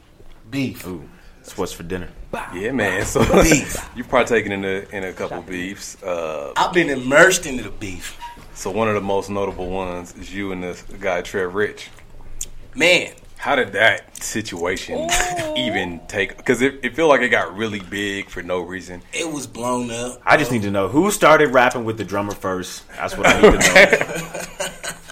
beef. 0.49 0.85
Ooh, 0.85 1.09
it's 1.45 1.55
what's 1.59 1.71
for 1.71 1.83
dinner. 1.83 2.09
Yeah, 2.55 2.71
man. 2.71 3.05
So 3.05 3.23
Beef. 3.43 3.77
you've 3.95 4.09
partaken 4.09 4.51
in 4.51 4.65
a 4.65 4.83
in 4.91 5.03
a 5.03 5.13
couple 5.13 5.43
beefs. 5.43 6.01
Uh, 6.01 6.53
I've 6.57 6.73
been 6.73 6.89
immersed 6.89 7.45
into 7.45 7.63
the 7.63 7.69
beef. 7.69 8.17
so 8.55 8.71
one 8.71 8.87
of 8.87 8.95
the 8.95 9.01
most 9.01 9.29
notable 9.29 9.69
ones 9.69 10.15
is 10.15 10.33
you 10.33 10.51
and 10.51 10.63
this 10.63 10.81
guy 10.99 11.21
Trev 11.21 11.53
Rich. 11.53 11.89
Man, 12.73 13.13
How 13.37 13.55
did 13.55 13.73
that 13.73 14.17
situation 14.23 15.07
even 15.55 16.01
take? 16.07 16.35
Because 16.35 16.63
it, 16.63 16.79
it 16.83 16.95
feel 16.95 17.07
like 17.07 17.21
it 17.21 17.29
got 17.29 17.55
really 17.55 17.79
big 17.79 18.27
for 18.29 18.41
no 18.41 18.61
reason. 18.61 19.03
it 19.13 19.31
was 19.31 19.45
blown 19.45 19.91
up. 19.91 20.19
I 20.25 20.37
just 20.37 20.51
need 20.51 20.63
to 20.63 20.71
know 20.71 20.87
who 20.87 21.11
started 21.11 21.53
rapping 21.53 21.85
with 21.85 21.97
the 21.99 22.03
drummer 22.03 22.33
first. 22.33 22.87
That's 22.97 23.15
what 23.15 23.27
I 23.27 23.39
need 23.39 23.61
to 23.61 23.73
know. 23.73 24.91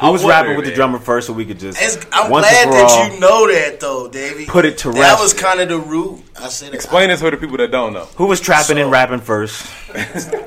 Who 0.00 0.12
was 0.12 0.24
rapping 0.24 0.56
with 0.56 0.64
the 0.66 0.72
drummer 0.74 0.98
first, 0.98 1.26
so 1.26 1.32
we 1.32 1.44
could 1.44 1.58
just 1.58 1.80
It's, 1.80 1.96
I'm 2.12 2.30
once 2.30 2.46
glad 2.48 2.62
and 2.64 2.70
for 2.70 2.76
that 2.80 2.90
all, 2.90 3.14
you 3.14 3.20
know 3.20 3.52
that 3.52 3.80
though, 3.80 4.08
Davey. 4.08 4.46
Put 4.46 4.64
it 4.64 4.78
to 4.78 4.90
That 4.92 4.98
rest. 5.00 5.16
That 5.16 5.22
was 5.22 5.32
kind 5.34 5.60
of 5.60 5.68
the 5.68 5.78
root. 5.78 6.22
I 6.40 6.48
said, 6.48 6.74
Explain 6.74 7.08
this 7.08 7.20
for 7.20 7.30
the 7.30 7.36
people 7.36 7.56
that 7.58 7.70
don't 7.70 7.92
know. 7.92 8.04
Who 8.16 8.26
was 8.26 8.40
trapping 8.40 8.76
So- 8.76 8.82
and 8.82 8.90
rapping 8.90 9.20
first? 9.20 9.66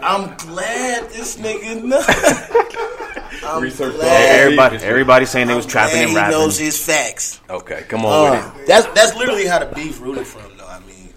I'm 0.03 0.35
glad 0.37 1.09
this 1.09 1.37
nigga 1.37 1.83
knows. 1.83 2.05
I'm 3.43 3.63
Research 3.63 3.95
glad. 3.95 4.05
all 4.07 4.39
Everybody, 4.43 4.77
beef. 4.77 4.85
everybody 4.85 5.25
saying 5.25 5.47
they 5.47 5.55
was 5.55 5.65
I'm 5.65 5.71
trapping 5.71 5.93
glad 5.95 6.01
and 6.03 6.09
he 6.11 6.15
rapping. 6.17 6.31
knows 6.37 6.57
his 6.59 6.83
facts. 6.83 7.39
Okay, 7.49 7.83
come 7.87 8.05
on 8.05 8.27
Uh, 8.37 8.51
with 8.53 8.61
it. 8.63 8.67
that's 8.67 8.85
that's 8.87 9.15
literally 9.15 9.45
how 9.47 9.59
the 9.59 9.65
beef 9.73 9.99
rooted 10.01 10.27
from, 10.27 10.55
though. 10.57 10.67
I 10.67 10.79
mean, 10.81 11.09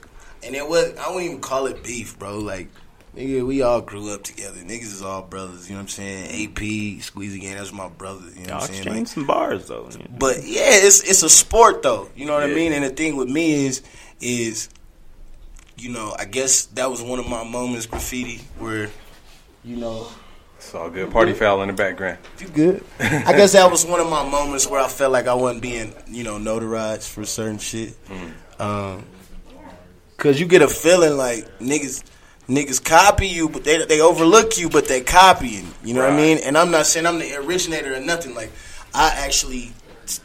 and 0.45 0.55
it 0.55 0.67
was 0.67 0.97
I 0.99 1.09
wouldn't 1.09 1.25
even 1.27 1.41
call 1.41 1.67
it 1.67 1.83
beef, 1.83 2.19
bro. 2.19 2.39
Like, 2.39 2.69
nigga, 3.17 3.47
we 3.47 3.63
all 3.63 3.81
grew 3.81 4.11
up 4.11 4.23
together. 4.23 4.59
Niggas 4.61 4.83
is 4.85 5.03
all 5.03 5.23
brothers. 5.23 5.69
You 5.69 5.75
know 5.75 5.81
what 5.81 5.85
I'm 5.85 5.89
saying? 5.89 6.25
AP, 6.49 6.59
Squeezy 7.03 7.41
Gang, 7.41 7.57
that's 7.57 7.73
my 7.73 7.89
brother. 7.89 8.29
You 8.35 8.43
know 8.43 8.49
Y'all 8.49 8.61
what 8.61 8.71
I'm 8.71 8.77
saying? 8.77 8.97
Like, 8.97 9.07
some 9.07 9.27
bars 9.27 9.69
though. 9.69 9.89
But 10.19 10.39
yeah, 10.45 10.71
it's 10.71 11.03
it's 11.03 11.23
a 11.23 11.31
sport 11.31 11.83
though. 11.83 12.09
You 12.17 12.27
know 12.27 12.35
what 12.35 12.43
I 12.43 12.49
mean? 12.49 12.73
And 12.73 12.85
the 12.85 12.91
thing 12.91 13.17
with 13.17 13.29
me 13.29 13.67
is 13.67 13.83
is 14.21 14.69
you 15.79 15.91
know, 15.91 16.15
I 16.19 16.27
guess 16.27 16.67
that 16.67 16.89
was 16.91 17.03
one 17.03 17.19
of 17.19 17.29
my 17.29 17.43
moments 17.45 17.87
graffiti 17.87 18.41
where 18.59 18.89
you 19.65 19.77
know 19.77 20.07
It's 20.57 20.75
all 20.75 20.91
good. 20.91 21.11
Party 21.11 21.33
foul 21.33 21.61
in 21.63 21.69
the 21.69 21.75
background. 21.75 22.19
you 22.39 22.49
good. 22.49 22.85
I 23.01 23.33
guess 23.33 23.53
that 23.55 23.69
was 23.71 23.85
one 23.85 23.99
of 23.99 24.09
my 24.09 24.29
moments 24.29 24.69
where 24.69 24.81
I 24.81 24.87
felt 24.89 25.13
like 25.13 25.27
I 25.27 25.35
wasn't 25.35 25.63
being, 25.63 25.93
you 26.07 26.23
know, 26.23 26.37
notarized 26.39 27.09
for 27.09 27.25
certain 27.25 27.59
shit. 27.59 27.97
Um, 28.61 29.05
Cause 30.19 30.39
you 30.39 30.47
get 30.47 30.63
a 30.63 30.69
feeling 30.69 31.17
like 31.17 31.59
niggas 31.59 32.05
niggas 32.53 32.85
copy 32.85 33.27
you, 33.27 33.49
but 33.49 33.65
they 33.65 33.85
they 33.87 34.01
overlook 34.01 34.59
you, 34.59 34.69
but 34.69 34.87
they 34.87 35.01
copying. 35.01 35.73
You 35.85 35.95
know 35.95 36.01
what 36.03 36.13
I 36.13 36.17
mean? 36.17 36.39
And 36.39 36.57
I'm 36.57 36.71
not 36.71 36.87
saying 36.87 37.07
I'm 37.07 37.19
the 37.19 37.35
originator 37.37 37.95
or 37.95 38.01
nothing. 38.01 38.35
Like 38.35 38.53
I 38.95 39.11
actually 39.25 39.73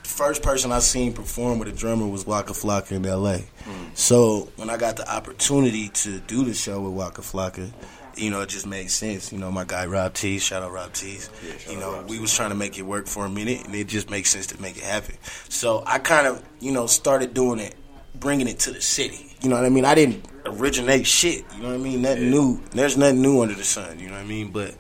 first 0.04 0.42
person 0.42 0.72
I 0.72 0.80
seen 0.80 1.14
perform 1.14 1.60
with 1.60 1.68
a 1.68 1.72
drummer 1.72 2.08
was 2.08 2.26
Waka 2.26 2.54
Flocka 2.54 2.94
in 2.94 3.06
L.A. 3.06 3.46
So 3.94 4.50
when 4.56 4.70
I 4.70 4.78
got 4.78 4.98
the 4.98 5.10
opportunity 5.10 5.90
to 5.90 6.20
do 6.22 6.44
the 6.44 6.54
show 6.54 6.82
with 6.82 6.94
Waka 6.94 7.22
Flocka, 7.22 7.72
you 8.16 8.32
know, 8.32 8.42
it 8.42 8.50
just 8.50 8.66
made 8.66 8.90
sense. 8.90 9.32
You 9.32 9.38
know, 9.38 9.52
my 9.52 9.64
guy 9.64 9.86
Rob 9.86 10.14
Tees, 10.14 10.44
shout 10.44 10.64
out 10.64 10.72
Rob 10.72 10.94
Tees. 10.94 11.30
shout 11.60 11.72
you 11.72 11.80
know, 11.80 12.04
we 12.08 12.20
was 12.20 12.34
trying 12.34 12.50
to 12.50 12.56
make 12.56 12.78
it 12.80 12.82
work 12.82 13.08
for 13.08 13.26
a 13.26 13.30
minute, 13.30 13.66
and 13.66 13.76
it 13.76 13.88
just 13.88 14.10
makes 14.10 14.30
sense 14.30 14.48
to 14.48 14.62
make 14.62 14.78
it 14.78 14.84
happen. 14.84 15.16
So 15.50 15.84
I 15.86 16.00
kind 16.00 16.28
of, 16.28 16.44
you 16.60 16.72
know, 16.72 16.88
started 16.88 17.34
doing 17.34 17.60
it, 17.60 17.76
bringing 18.16 18.48
it 18.48 18.60
to 18.60 18.72
the 18.72 18.82
city. 18.82 19.36
You 19.42 19.50
know 19.50 19.56
what 19.56 19.66
I 19.66 19.70
mean? 19.70 19.86
I 19.86 19.94
didn't 19.94 20.26
originate 20.48 21.06
shit. 21.08 21.46
You 21.56 21.62
know 21.64 21.70
what 21.70 21.76
I 21.76 21.78
mean? 21.78 22.02
Nothing 22.02 22.32
new. 22.32 22.62
There's 22.72 22.98
nothing 22.98 23.22
new 23.22 23.42
under 23.42 23.56
the 23.56 23.64
sun. 23.64 24.00
You 24.00 24.08
know 24.08 24.14
what 24.16 24.22
I 24.22 24.26
mean? 24.26 24.52
But 24.52 24.76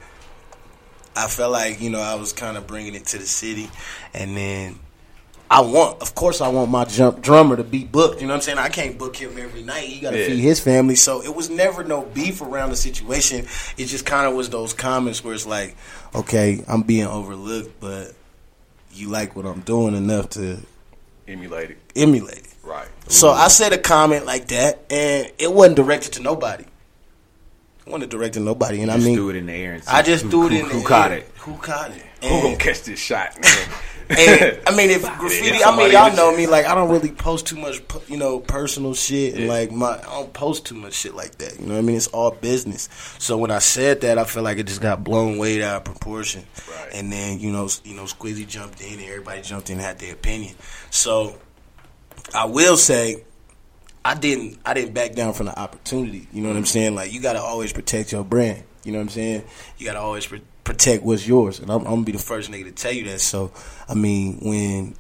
I 1.15 1.27
felt 1.27 1.51
like 1.51 1.82
you 1.82 1.89
know 1.89 1.99
I 2.01 2.15
was 2.15 2.34
kind 2.34 2.58
of 2.58 2.67
bringing 2.67 2.95
it 2.95 3.06
to 3.08 3.17
the 3.17 3.25
city, 3.25 3.69
and 4.13 4.36
then 4.38 4.80
I 5.49 5.62
want, 5.62 6.01
of 6.01 6.13
course, 6.13 6.41
I 6.41 6.49
want 6.49 6.69
my 6.69 6.84
jump 6.86 7.21
drummer 7.21 7.56
to 7.56 7.63
be 7.63 7.86
booked. 7.86 8.19
You 8.21 8.27
know 8.27 8.34
what 8.34 8.38
I'm 8.39 8.41
saying? 8.41 8.58
I 8.58 8.67
can't 8.69 8.97
book 8.97 9.15
him 9.15 9.38
every 9.38 9.63
night. 9.63 9.86
He 9.86 10.01
got 10.01 10.12
to 10.12 10.19
Yeah. 10.19 10.27
feed 10.27 10.39
his 10.41 10.60
family. 10.60 10.95
So 10.95 11.23
it 11.23 11.34
was 11.34 11.49
never 11.49 11.86
no 11.86 12.01
beef 12.01 12.41
around 12.41 12.71
the 12.71 12.75
situation. 12.75 13.47
It 13.77 13.86
just 13.86 14.06
kind 14.06 14.27
of 14.27 14.34
was 14.36 14.49
those 14.49 14.73
comments 14.73 15.23
where 15.23 15.34
it's 15.34 15.45
like, 15.45 15.77
okay, 16.13 16.63
I'm 16.67 16.82
being 16.84 17.08
overlooked, 17.08 17.80
but 17.80 18.12
you 18.93 19.08
like 19.08 19.36
what 19.38 19.45
I'm 19.45 19.62
doing 19.62 19.95
enough 19.95 20.32
to 20.32 20.58
Emulated. 21.30 21.77
emulate 21.95 22.39
it. 22.39 22.47
Right. 22.67 22.88
So 23.08 23.30
I 23.30 23.47
said 23.47 23.71
a 23.73 23.77
comment 23.77 24.25
like 24.25 24.49
that, 24.49 24.80
and 24.91 25.32
it 25.39 25.51
wasn't 25.51 25.77
directed 25.77 26.13
to 26.13 26.21
nobody. 26.21 26.65
It 26.65 27.91
wasn't 27.91 28.12
directed 28.12 28.39
to 28.39 28.45
nobody, 28.45 28.82
and 28.82 28.91
just 28.91 29.03
I 29.03 29.06
mean, 29.08 29.15
threw 29.15 29.30
it 29.30 29.38
in 29.38 29.45
the 29.45 29.53
air 29.53 29.73
and 29.75 29.84
I 29.88 30.01
just 30.01 30.25
who, 30.25 30.30
threw 30.32 30.45
it 30.47 30.51
who, 30.51 30.58
in. 30.60 30.65
who 30.65 30.80
the 30.82 30.86
caught 30.86 31.12
air. 31.12 31.17
it. 31.19 31.32
Who 31.39 31.53
caught 31.56 31.91
it? 31.91 32.03
Who 32.21 32.27
gonna 32.30 32.47
And- 32.49 32.60
catch 32.60 32.84
this 32.84 32.99
shot? 32.99 33.38
and 34.10 34.60
I 34.67 34.75
mean, 34.75 34.89
if 34.89 35.03
graffiti, 35.19 35.63
I 35.63 35.75
mean, 35.77 35.91
y'all 35.93 36.13
know 36.13 36.36
me. 36.36 36.45
Like, 36.47 36.65
I 36.65 36.75
don't 36.75 36.89
really 36.91 37.12
post 37.12 37.47
too 37.47 37.56
much, 37.56 37.82
you 38.10 38.17
know, 38.17 38.39
personal 38.39 38.93
shit, 38.93 39.36
and 39.36 39.43
Yeah. 39.43 39.49
like 39.49 39.71
my, 39.71 39.97
I 39.99 40.01
don't 40.01 40.34
post 40.34 40.65
too 40.65 40.75
much 40.75 40.93
shit 40.93 41.15
like 41.15 41.38
that. 41.38 41.58
You 41.62 41.67
know 41.67 41.73
what 41.75 41.80
I 41.80 41.84
mean? 41.84 41.95
It's 41.95 42.08
all 42.08 42.32
business. 42.32 42.89
So 43.19 43.38
when 43.38 43.51
I 43.51 43.60
said 43.60 44.01
that, 44.01 44.17
I 44.17 44.25
feel 44.25 44.43
like 44.43 44.58
it 44.58 44.67
just 44.67 44.82
got 44.82 45.06
blown 45.06 45.38
way 45.38 45.63
out 45.63 45.77
of 45.77 45.84
proportion. 45.86 46.43
Right. 46.69 46.89
And 46.93 47.10
then 47.12 47.39
you 47.39 47.51
know, 47.53 47.69
you 47.86 47.95
know, 47.95 48.03
Squizzy 48.03 48.45
jumped 48.45 48.82
in, 48.82 48.99
and 48.99 49.03
everybody 49.08 49.41
jumped 49.41 49.69
in, 49.69 49.77
and 49.77 49.82
had 49.86 49.99
their 49.99 50.12
opinion. 50.13 50.56
So 50.89 51.38
I 52.34 52.46
will 52.46 52.78
say. 52.78 53.24
I 54.06 54.13
didn't 54.13 54.58
I 54.66 54.74
didn't 54.74 54.94
back 54.94 55.16
down 55.16 55.34
from 55.34 55.48
the 55.48 55.60
opportunity. 55.60 56.30
You 56.32 56.42
know 56.42 56.48
what 56.48 56.56
I'm 56.56 56.66
saying? 56.66 56.96
Like 56.96 57.12
you 57.12 57.20
got 57.20 57.34
to 57.34 57.42
always 57.42 57.74
protect 57.74 58.13
your 58.13 58.24
brand. 58.24 58.63
You 58.86 58.94
know 58.94 59.00
what 59.00 59.04
I'm 59.06 59.10
saying? 59.10 59.44
You 59.78 59.86
got 59.86 59.94
to 59.94 60.00
always 60.00 60.26
pr- 60.26 60.38
protect 60.63 61.04
what's 61.04 61.28
yours. 61.28 61.60
And 61.60 61.70
I'm, 61.70 61.80
I'm 61.80 61.86
gonna 61.86 62.04
be 62.04 62.13
the 62.13 62.18
first 62.18 62.50
nigga 62.50 62.63
to 62.66 62.72
tell 62.72 62.94
you 62.94 63.04
that. 63.06 63.20
So 63.20 63.52
I 63.90 63.96
mean, 63.96 64.38
when 64.42 64.96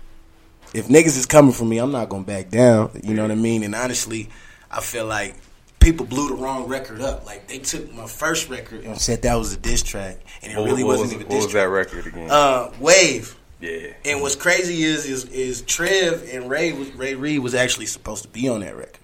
if 0.73 0.87
niggas 0.89 1.17
is 1.17 1.25
coming 1.25 1.53
for 1.53 1.63
me, 1.63 1.77
I'm 1.77 1.93
not 1.93 2.09
gonna 2.09 2.25
back 2.25 2.49
down. 2.49 2.99
You 3.01 3.13
know 3.13 3.21
what 3.21 3.31
I 3.31 3.35
mean? 3.35 3.63
And 3.63 3.73
honestly, 3.75 4.27
I 4.69 4.81
feel 4.81 5.05
like 5.05 5.35
people 5.79 6.05
blew 6.05 6.27
the 6.27 6.35
wrong 6.35 6.67
record 6.67 6.99
up. 6.99 7.25
Like 7.25 7.47
they 7.47 7.59
took 7.59 7.89
my 7.93 8.07
first 8.07 8.49
record 8.49 8.83
and 8.83 8.99
said 8.99 9.21
that 9.21 9.35
was 9.35 9.53
a 9.53 9.57
diss 9.57 9.83
track, 9.83 10.17
and 10.43 10.51
it 10.51 10.57
What, 10.57 10.65
really 10.65 10.83
what 10.83 10.99
wasn't 10.99 11.19
was, 11.19 11.25
even 11.25 11.27
a 11.27 11.29
what 11.29 11.43
was 11.45 11.51
track. 11.53 11.63
that 11.63 11.69
record 11.69 12.07
again? 12.07 12.27
Uh, 12.29 12.73
Wave. 12.81 13.36
Yeah. 13.59 13.93
And 14.05 14.21
what's 14.21 14.35
crazy 14.35 14.83
is 14.83 15.05
is 15.05 15.25
is 15.25 15.61
Trev 15.63 16.27
and 16.31 16.49
Ray 16.49 16.71
Ray 16.71 17.15
Reed 17.15 17.39
was 17.39 17.55
actually 17.55 17.87
supposed 17.87 18.23
to 18.23 18.29
be 18.29 18.47
on 18.49 18.61
that 18.61 18.75
record. 18.75 18.99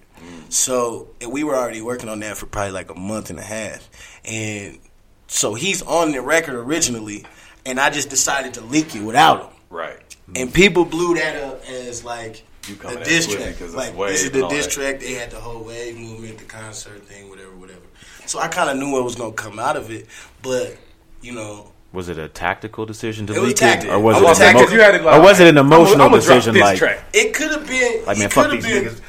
So 0.48 1.08
and 1.20 1.32
we 1.32 1.44
were 1.44 1.56
already 1.56 1.82
working 1.82 2.08
on 2.08 2.20
that 2.20 2.36
for 2.36 2.46
probably 2.46 2.72
like 2.72 2.90
a 2.90 2.94
month 2.94 3.30
and 3.30 3.38
a 3.38 3.42
half, 3.42 3.88
and 4.24 4.78
so 5.26 5.54
he's 5.54 5.82
on 5.82 6.12
the 6.12 6.22
record 6.22 6.54
originally, 6.54 7.26
and 7.66 7.80
I 7.80 7.90
just 7.90 8.08
decided 8.08 8.54
to 8.54 8.60
leak 8.62 8.94
it 8.94 9.02
without 9.02 9.42
him. 9.42 9.50
Right. 9.68 10.16
And 10.36 10.54
people 10.54 10.84
blew 10.84 11.14
that 11.16 11.42
up 11.42 11.68
as 11.68 12.04
like 12.04 12.44
You 12.68 12.76
at 12.88 13.04
diss 13.04 13.26
track. 13.26 13.60
Like 13.60 13.96
this 13.96 14.24
is 14.24 14.30
the 14.30 14.46
diss 14.48 14.68
track. 14.68 15.00
They 15.00 15.14
had 15.14 15.30
the 15.30 15.40
whole 15.40 15.64
wave 15.64 15.98
movement, 15.98 16.38
the 16.38 16.44
concert 16.44 17.02
thing, 17.02 17.28
whatever, 17.28 17.54
whatever. 17.56 17.80
So 18.26 18.38
I 18.38 18.48
kind 18.48 18.70
of 18.70 18.76
knew 18.76 18.92
what 18.92 19.04
was 19.04 19.16
gonna 19.16 19.32
come 19.32 19.58
out 19.58 19.76
of 19.76 19.90
it, 19.90 20.06
but 20.42 20.76
you 21.20 21.32
know, 21.32 21.72
Was 21.94 22.08
it 22.08 22.18
a 22.18 22.28
tactical 22.28 22.84
decision 22.86 23.26
to 23.28 23.34
It 23.34 23.40
leak 23.42 23.62
it, 23.62 23.86
or 23.86 23.98
was 24.00 24.16
I 24.16 24.18
it, 24.18 24.22
was 24.24 24.40
an 24.40 24.46
tactical. 24.46 24.62
emo- 24.68 24.74
You 24.74 24.80
had 24.82 24.94
it 24.96 25.02
like, 25.04 25.14
or 25.16 25.22
was 25.22 25.40
it 25.40 25.46
an 25.46 25.58
emotional 25.58 26.02
I'ma 26.02 26.08
drop 26.08 26.20
decision? 26.20 26.54
Like, 26.56 26.76
track. 26.78 27.04
It 27.14 27.32
could 27.34 27.52
have 27.52 27.66
been. 27.66 28.04
Like, 28.04 28.18
man, 28.18 28.30
fuck 28.30 28.50
these 28.50 28.64
been. 28.66 28.84
niggas. 28.86 29.00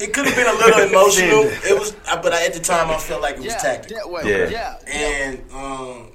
It 0.00 0.12
could 0.12 0.26
have 0.26 0.34
been 0.36 0.46
a 0.48 0.52
little 0.58 0.80
emotional. 0.88 1.42
It 1.44 1.78
was, 1.78 1.92
but 2.06 2.32
at 2.32 2.52
the 2.52 2.60
time, 2.60 2.90
I 2.90 2.98
felt 2.98 3.22
like 3.22 3.36
it 3.36 3.42
was 3.44 3.46
Yeah, 3.46 3.58
tactical. 3.58 4.22
Yeah. 4.24 4.48
Yeah. 4.48 4.78
And 4.86 5.40
um, 5.52 6.12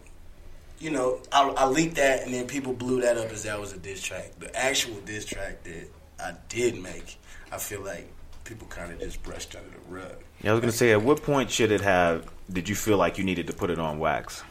you 0.80 0.92
know, 0.92 1.20
I, 1.32 1.48
I 1.50 1.66
leaked 1.66 1.96
that, 1.96 2.24
and 2.24 2.34
then 2.34 2.46
people 2.46 2.74
blew 2.74 3.02
that 3.02 3.18
up 3.18 3.30
as 3.32 3.44
that 3.44 3.60
was 3.60 3.74
a 3.74 3.78
diss 3.78 4.02
track. 4.02 4.32
The 4.40 4.54
actual 4.56 4.96
diss 5.06 5.26
track 5.26 5.64
that 5.64 5.90
I 6.20 6.34
did 6.50 6.78
make, 6.82 7.18
I 7.52 7.58
feel 7.58 7.82
like 7.82 8.12
people 8.44 8.68
kind 8.68 8.92
of 8.92 9.00
just 9.00 9.24
brushed 9.24 9.56
under 9.56 9.70
the 9.70 9.78
rug. 9.96 10.16
yeah, 10.42 10.52
I 10.52 10.54
was 10.54 10.60
gonna 10.62 10.72
say, 10.74 10.92
at 10.92 11.02
what 11.02 11.24
point 11.24 11.50
should 11.52 11.72
it 11.72 11.82
have? 11.82 12.26
Did 12.52 12.70
you 12.70 12.76
feel 12.76 12.98
like 12.98 13.18
you 13.18 13.24
needed 13.24 13.48
to 13.48 13.54
put 13.54 13.70
it 13.70 13.80
on 13.80 14.00
wax? 14.00 14.44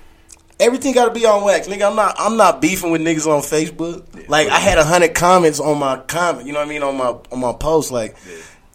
Everything 0.58 0.94
got 0.94 1.04
to 1.06 1.10
be 1.12 1.26
on 1.26 1.44
wax, 1.44 1.68
nigga. 1.68 1.86
I'm 1.88 1.96
not. 1.96 2.14
I'm 2.18 2.36
not 2.38 2.62
beefing 2.62 2.90
with 2.90 3.02
niggas 3.02 3.26
on 3.26 3.42
Facebook. 3.42 4.04
Like 4.28 4.48
I 4.48 4.58
had 4.58 4.78
a 4.78 4.84
hundred 4.84 5.14
comments 5.14 5.60
on 5.60 5.78
my 5.78 5.98
comment. 5.98 6.46
You 6.46 6.54
know 6.54 6.60
what 6.60 6.66
I 6.66 6.70
mean 6.70 6.82
on 6.82 6.96
my 6.96 7.14
on 7.30 7.40
my 7.40 7.52
post. 7.52 7.90
Like, 7.92 8.16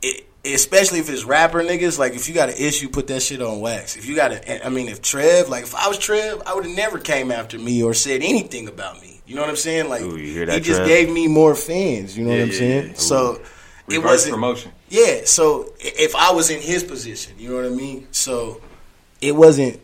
it, 0.04 0.28
especially 0.46 1.00
if 1.00 1.10
it's 1.10 1.24
rapper 1.24 1.64
niggas. 1.64 1.98
Like 1.98 2.14
if 2.14 2.28
you 2.30 2.36
got 2.36 2.50
an 2.50 2.56
issue, 2.60 2.88
put 2.88 3.08
that 3.08 3.22
shit 3.22 3.42
on 3.42 3.62
wax. 3.62 3.96
If 3.96 4.06
you 4.06 4.16
got 4.16 4.32
a, 4.32 4.64
I 4.66 4.70
mean, 4.70 4.90
if 4.90 5.02
Trev, 5.02 5.50
like 5.50 5.64
if 5.64 5.74
I 5.74 5.88
was 5.88 5.98
Trev, 5.98 6.44
I 6.46 6.54
would 6.54 6.66
have 6.66 6.76
never 6.76 7.00
came 7.00 7.32
after 7.32 7.58
me 7.58 7.82
or 7.82 7.96
said 7.96 8.22
anything 8.22 8.68
about 8.68 9.02
me. 9.02 9.20
You 9.26 9.34
know 9.36 9.42
what 9.42 9.50
I'm 9.50 9.56
saying? 9.56 9.90
Like 9.90 10.02
Ooh, 10.04 10.16
he 10.16 10.34
that, 10.46 10.62
just 10.62 10.80
Trev? 10.82 10.88
gave 10.88 11.10
me 11.10 11.28
more 11.28 11.56
fans. 11.56 12.16
You 12.16 12.26
know 12.26 12.32
Yeah, 12.32 12.38
what 12.38 12.44
I'm 12.44 12.52
yeah, 12.52 12.58
saying? 12.60 12.88
yeah. 12.90 12.94
So 12.98 13.42
it 13.90 14.04
wasn't 14.04 14.36
promotion. 14.36 14.72
Yeah, 14.90 15.22
so 15.26 15.74
if 15.80 16.16
I 16.16 16.32
was 16.32 16.52
in 16.52 16.62
his 16.62 16.84
position, 16.84 17.34
you 17.40 17.50
know 17.50 17.56
what 17.56 17.66
I 17.66 17.70
mean. 17.70 18.08
So 18.12 18.62
it 19.20 19.36
wasn't. 19.36 19.80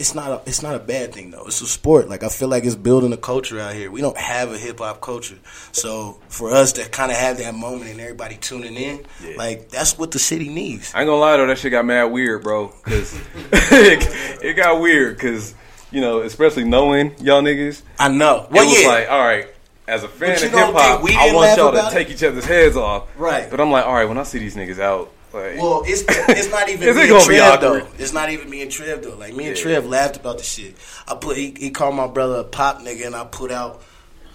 It's 0.00 0.14
not. 0.14 0.30
A, 0.30 0.48
it's 0.48 0.62
not 0.62 0.74
a 0.74 0.78
bad 0.78 1.12
thing 1.12 1.30
though. 1.30 1.44
It's 1.46 1.60
a 1.60 1.66
sport. 1.66 2.08
Like 2.08 2.24
I 2.24 2.30
feel 2.30 2.48
like 2.48 2.64
it's 2.64 2.74
building 2.74 3.12
a 3.12 3.18
culture 3.18 3.60
out 3.60 3.74
here. 3.74 3.90
We 3.90 4.00
don't 4.00 4.16
have 4.16 4.50
a 4.50 4.56
hip 4.56 4.78
hop 4.78 5.02
culture, 5.02 5.36
so 5.72 6.18
for 6.28 6.50
us 6.50 6.72
to 6.72 6.88
kind 6.88 7.12
of 7.12 7.18
have 7.18 7.36
that 7.36 7.54
moment 7.54 7.90
and 7.90 8.00
everybody 8.00 8.36
tuning 8.36 8.76
in, 8.76 9.04
Yeah. 9.22 9.34
like 9.36 9.68
that's 9.68 9.98
what 9.98 10.10
the 10.10 10.18
city 10.18 10.48
needs. 10.48 10.94
I 10.94 11.00
ain't 11.02 11.06
gonna 11.08 11.20
lie 11.20 11.36
though, 11.36 11.46
that 11.46 11.58
shit 11.58 11.70
got 11.70 11.84
mad 11.84 12.04
weird, 12.04 12.42
bro. 12.42 12.68
Cause 12.68 13.14
it, 13.52 14.40
it 14.42 14.54
got 14.54 14.80
weird, 14.80 15.18
cause 15.18 15.54
you 15.90 16.00
know, 16.00 16.22
especially 16.22 16.64
knowing 16.64 17.14
y'all 17.20 17.42
niggas. 17.42 17.82
I 17.98 18.08
know. 18.08 18.46
Well, 18.50 18.62
it 18.64 18.68
was 18.68 18.82
yeah, 18.82 18.88
like, 18.88 19.10
all 19.10 19.20
right, 19.20 19.48
as 19.86 20.02
a 20.02 20.08
fan 20.08 20.36
of 20.36 20.40
hip 20.40 20.52
hop, 20.52 21.04
I 21.04 21.34
want 21.34 21.58
y'all 21.58 21.72
to 21.72 21.88
it? 21.88 21.90
take 21.92 22.08
each 22.08 22.22
other's 22.24 22.46
heads 22.46 22.74
off. 22.76 23.06
Right. 23.18 23.50
But 23.50 23.60
I'm 23.60 23.70
like, 23.70 23.84
all 23.84 23.92
right, 23.94 24.08
when 24.08 24.16
I 24.16 24.22
see 24.22 24.38
these 24.38 24.56
niggas 24.56 24.78
out, 24.78 25.12
like, 25.32 25.56
Well, 25.58 25.82
it's 25.86 26.04
it's 26.08 26.50
not 26.50 26.68
even 26.68 26.94
me 26.96 27.10
and 27.10 27.20
Trev 27.24 27.60
though. 27.60 27.86
It's 27.98 28.12
not 28.12 28.30
even 28.30 28.48
me 28.50 28.62
and 28.62 28.70
Trev 28.70 29.02
though. 29.02 29.16
Like 29.16 29.34
me 29.34 29.48
and 29.48 29.56
Trev 29.56 29.86
laughed 29.86 30.16
about 30.16 30.38
the 30.38 30.44
shit. 30.44 30.74
I 31.08 31.14
put 31.14 31.36
he, 31.36 31.54
he 31.58 31.70
called 31.70 31.94
my 31.94 32.06
brother 32.06 32.36
a 32.36 32.44
pop 32.44 32.80
nigga, 32.80 33.06
and 33.06 33.14
I 33.14 33.24
put 33.24 33.50
out 33.52 33.82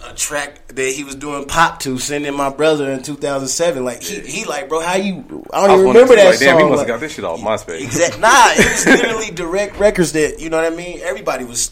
a 0.07 0.13
track 0.13 0.67
that 0.75 0.91
he 0.91 1.03
was 1.03 1.15
doing 1.15 1.45
pop 1.45 1.79
to, 1.79 1.97
sending 1.97 2.35
my 2.35 2.49
brother 2.49 2.91
in 2.91 3.01
2007. 3.01 3.83
Like 3.83 4.03
he, 4.03 4.19
he 4.19 4.45
like, 4.45 4.69
bro, 4.69 4.81
how 4.81 4.95
you? 4.97 5.45
I 5.51 5.61
don't 5.67 5.69
I 5.71 5.73
even 5.75 5.87
remember 5.87 6.15
that 6.15 6.25
like, 6.31 6.39
damn, 6.39 6.55
he 6.57 6.61
song. 6.61 6.69
must 6.69 6.79
Like, 6.79 6.87
have 6.89 6.95
got 6.95 6.99
this 6.99 7.13
shit 7.13 7.25
off 7.25 7.39
MySpace. 7.39 7.81
Exact. 7.81 8.19
Nah, 8.19 8.51
it 8.51 8.57
was 8.71 8.85
literally 8.85 9.31
direct 9.31 9.77
records 9.79 10.11
that 10.13 10.39
you 10.39 10.49
know 10.49 10.61
what 10.61 10.71
I 10.71 10.75
mean. 10.75 10.99
Everybody 11.01 11.45
was. 11.45 11.71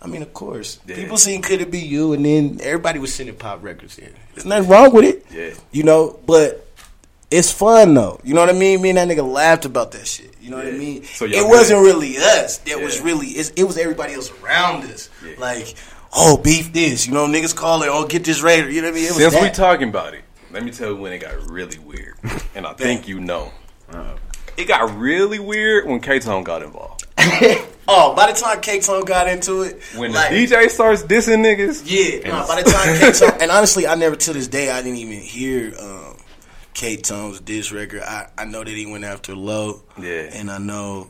I 0.00 0.06
mean, 0.06 0.22
of 0.22 0.32
course, 0.32 0.78
Yeah. 0.86 0.94
people 0.94 1.16
seen 1.16 1.42
"Could 1.42 1.60
It 1.60 1.72
Be 1.72 1.80
You," 1.80 2.12
and 2.12 2.24
then 2.24 2.60
everybody 2.62 3.00
was 3.00 3.12
sending 3.12 3.34
pop 3.34 3.64
records 3.64 3.98
in. 3.98 4.14
There's 4.34 4.46
nothing 4.46 4.70
wrong 4.70 4.92
with 4.94 5.04
it. 5.04 5.26
Yeah. 5.32 5.60
You 5.72 5.82
know, 5.82 6.20
but 6.24 6.67
it's 7.30 7.52
fun 7.52 7.94
though. 7.94 8.20
You 8.24 8.34
know 8.34 8.40
what 8.40 8.50
I 8.50 8.58
mean? 8.58 8.80
Me 8.80 8.90
and 8.90 8.98
that 8.98 9.08
nigga 9.08 9.30
laughed 9.30 9.64
about 9.64 9.92
that 9.92 10.06
shit. 10.06 10.34
You 10.40 10.50
know 10.50 10.56
what 10.56 10.66
I 10.66 10.72
mean? 10.72 11.04
So 11.04 11.24
y'all 11.24 11.44
it 11.44 11.48
wasn't 11.48 11.82
really 11.82 12.16
us. 12.16 12.60
It 12.66 12.82
was 12.82 13.00
really 13.00 13.28
it's, 13.28 13.50
it 13.50 13.64
was 13.64 13.76
everybody 13.76 14.14
else 14.14 14.30
around 14.42 14.84
us. 14.84 15.10
Yeah. 15.24 15.34
Like, 15.38 15.74
oh, 16.14 16.38
beef 16.38 16.72
this. 16.72 17.06
You 17.06 17.12
know, 17.12 17.26
niggas 17.26 17.54
call 17.54 17.82
it. 17.82 17.88
Oh, 17.90 18.06
get 18.06 18.24
this 18.24 18.42
Raider. 18.42 18.70
You 18.70 18.82
know 18.82 18.88
what 18.88 18.92
I 18.92 18.94
mean? 18.94 19.04
It 19.04 19.08
was 19.08 19.18
Since 19.18 19.34
we 19.34 19.40
that. 19.40 19.54
talking 19.54 19.90
about 19.90 20.14
it, 20.14 20.24
let 20.50 20.64
me 20.64 20.70
tell 20.70 20.90
you 20.90 20.96
when 20.96 21.12
it 21.12 21.18
got 21.18 21.34
really 21.50 21.78
weird, 21.78 22.16
and 22.54 22.66
I 22.66 22.72
think 22.72 23.08
you 23.08 23.20
know. 23.20 23.52
It 24.56 24.66
got 24.66 24.98
really 24.98 25.38
weird 25.38 25.86
when 25.86 26.00
K 26.00 26.18
Tone 26.18 26.42
got 26.42 26.62
involved. 26.62 27.06
oh, 27.86 28.14
by 28.16 28.32
the 28.32 28.38
time 28.38 28.60
K 28.60 28.80
Tone 28.80 29.04
got 29.04 29.28
into 29.28 29.62
it, 29.62 29.80
When 29.94 30.12
like, 30.12 30.30
the 30.30 30.46
DJ 30.46 30.68
starts 30.68 31.04
dissing 31.04 31.44
niggas, 31.44 31.82
Yeah, 31.86 32.22
and 32.24 32.32
nah, 32.32 32.46
by 32.46 32.62
the 32.62 32.68
time 32.68 32.98
K 32.98 33.12
Tone, 33.12 33.38
and 33.40 33.52
honestly, 33.52 33.86
I 33.86 33.94
never 33.94 34.16
to 34.16 34.32
this 34.32 34.48
day 34.48 34.70
I 34.70 34.82
didn't 34.82 34.98
even 34.98 35.20
hear 35.20 35.74
um, 35.80 36.07
K 36.78 36.96
Tone's 36.96 37.40
diss 37.40 37.72
record. 37.72 38.02
I, 38.02 38.28
I 38.38 38.44
know 38.44 38.62
that 38.62 38.70
he 38.70 38.86
went 38.86 39.02
after 39.02 39.34
Low, 39.34 39.82
Yeah. 40.00 40.30
and 40.32 40.48
I 40.48 40.58
know, 40.58 41.08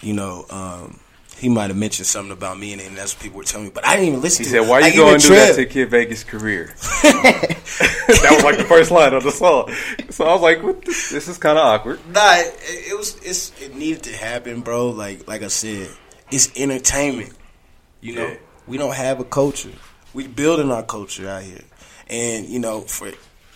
you 0.00 0.14
know, 0.14 0.46
um, 0.48 0.98
he 1.36 1.50
might 1.50 1.68
have 1.68 1.76
mentioned 1.76 2.06
something 2.06 2.32
about 2.32 2.58
me, 2.58 2.72
and, 2.72 2.80
and 2.80 2.96
that's 2.96 3.14
what 3.14 3.22
people 3.22 3.36
were 3.38 3.44
telling 3.44 3.66
me. 3.66 3.72
But 3.74 3.86
I 3.86 3.96
didn't 3.96 4.08
even 4.08 4.20
listen 4.22 4.46
to 4.46 4.50
that. 4.52 4.56
He 4.56 4.62
to 4.62 4.64
said, 4.64 4.68
it. 4.68 4.70
"Why 4.70 4.80
Like, 4.80 4.94
you 4.94 5.00
going 5.00 5.20
to 5.20 5.28
do 5.28 5.34
that 5.34 5.54
to 5.56 5.66
Kid 5.66 5.90
Vegas' 5.90 6.24
career?" 6.24 6.74
that 7.02 8.28
was 8.30 8.42
like 8.44 8.56
the 8.56 8.64
first 8.64 8.90
line 8.90 9.12
of 9.12 9.22
the 9.22 9.30
song. 9.32 9.70
So 10.08 10.24
I 10.24 10.32
was 10.32 10.40
like, 10.42 10.62
what 10.62 10.82
this, 10.84 11.10
"This 11.10 11.28
is 11.28 11.36
kind 11.36 11.58
of 11.58 11.64
awkward." 11.66 12.00
Nah, 12.08 12.36
it, 12.36 12.54
it 12.92 12.96
was 12.96 13.16
it's 13.22 13.52
it 13.60 13.74
needed 13.74 14.02
to 14.04 14.12
happen, 14.16 14.60
bro. 14.62 14.88
Like 14.90 15.28
like 15.28 15.42
I 15.42 15.48
said, 15.48 15.88
it's 16.30 16.50
entertainment. 16.58 17.32
You 18.00 18.14
know, 18.14 18.26
Yeah. 18.28 18.36
we 18.66 18.78
don't 18.78 18.94
have 18.94 19.20
a 19.20 19.24
culture. 19.24 19.72
We 20.14 20.26
building 20.26 20.70
our 20.70 20.82
culture 20.82 21.28
out 21.28 21.42
here, 21.42 21.64
and 22.08 22.46
you 22.48 22.58
know 22.60 22.80
for. 22.80 23.10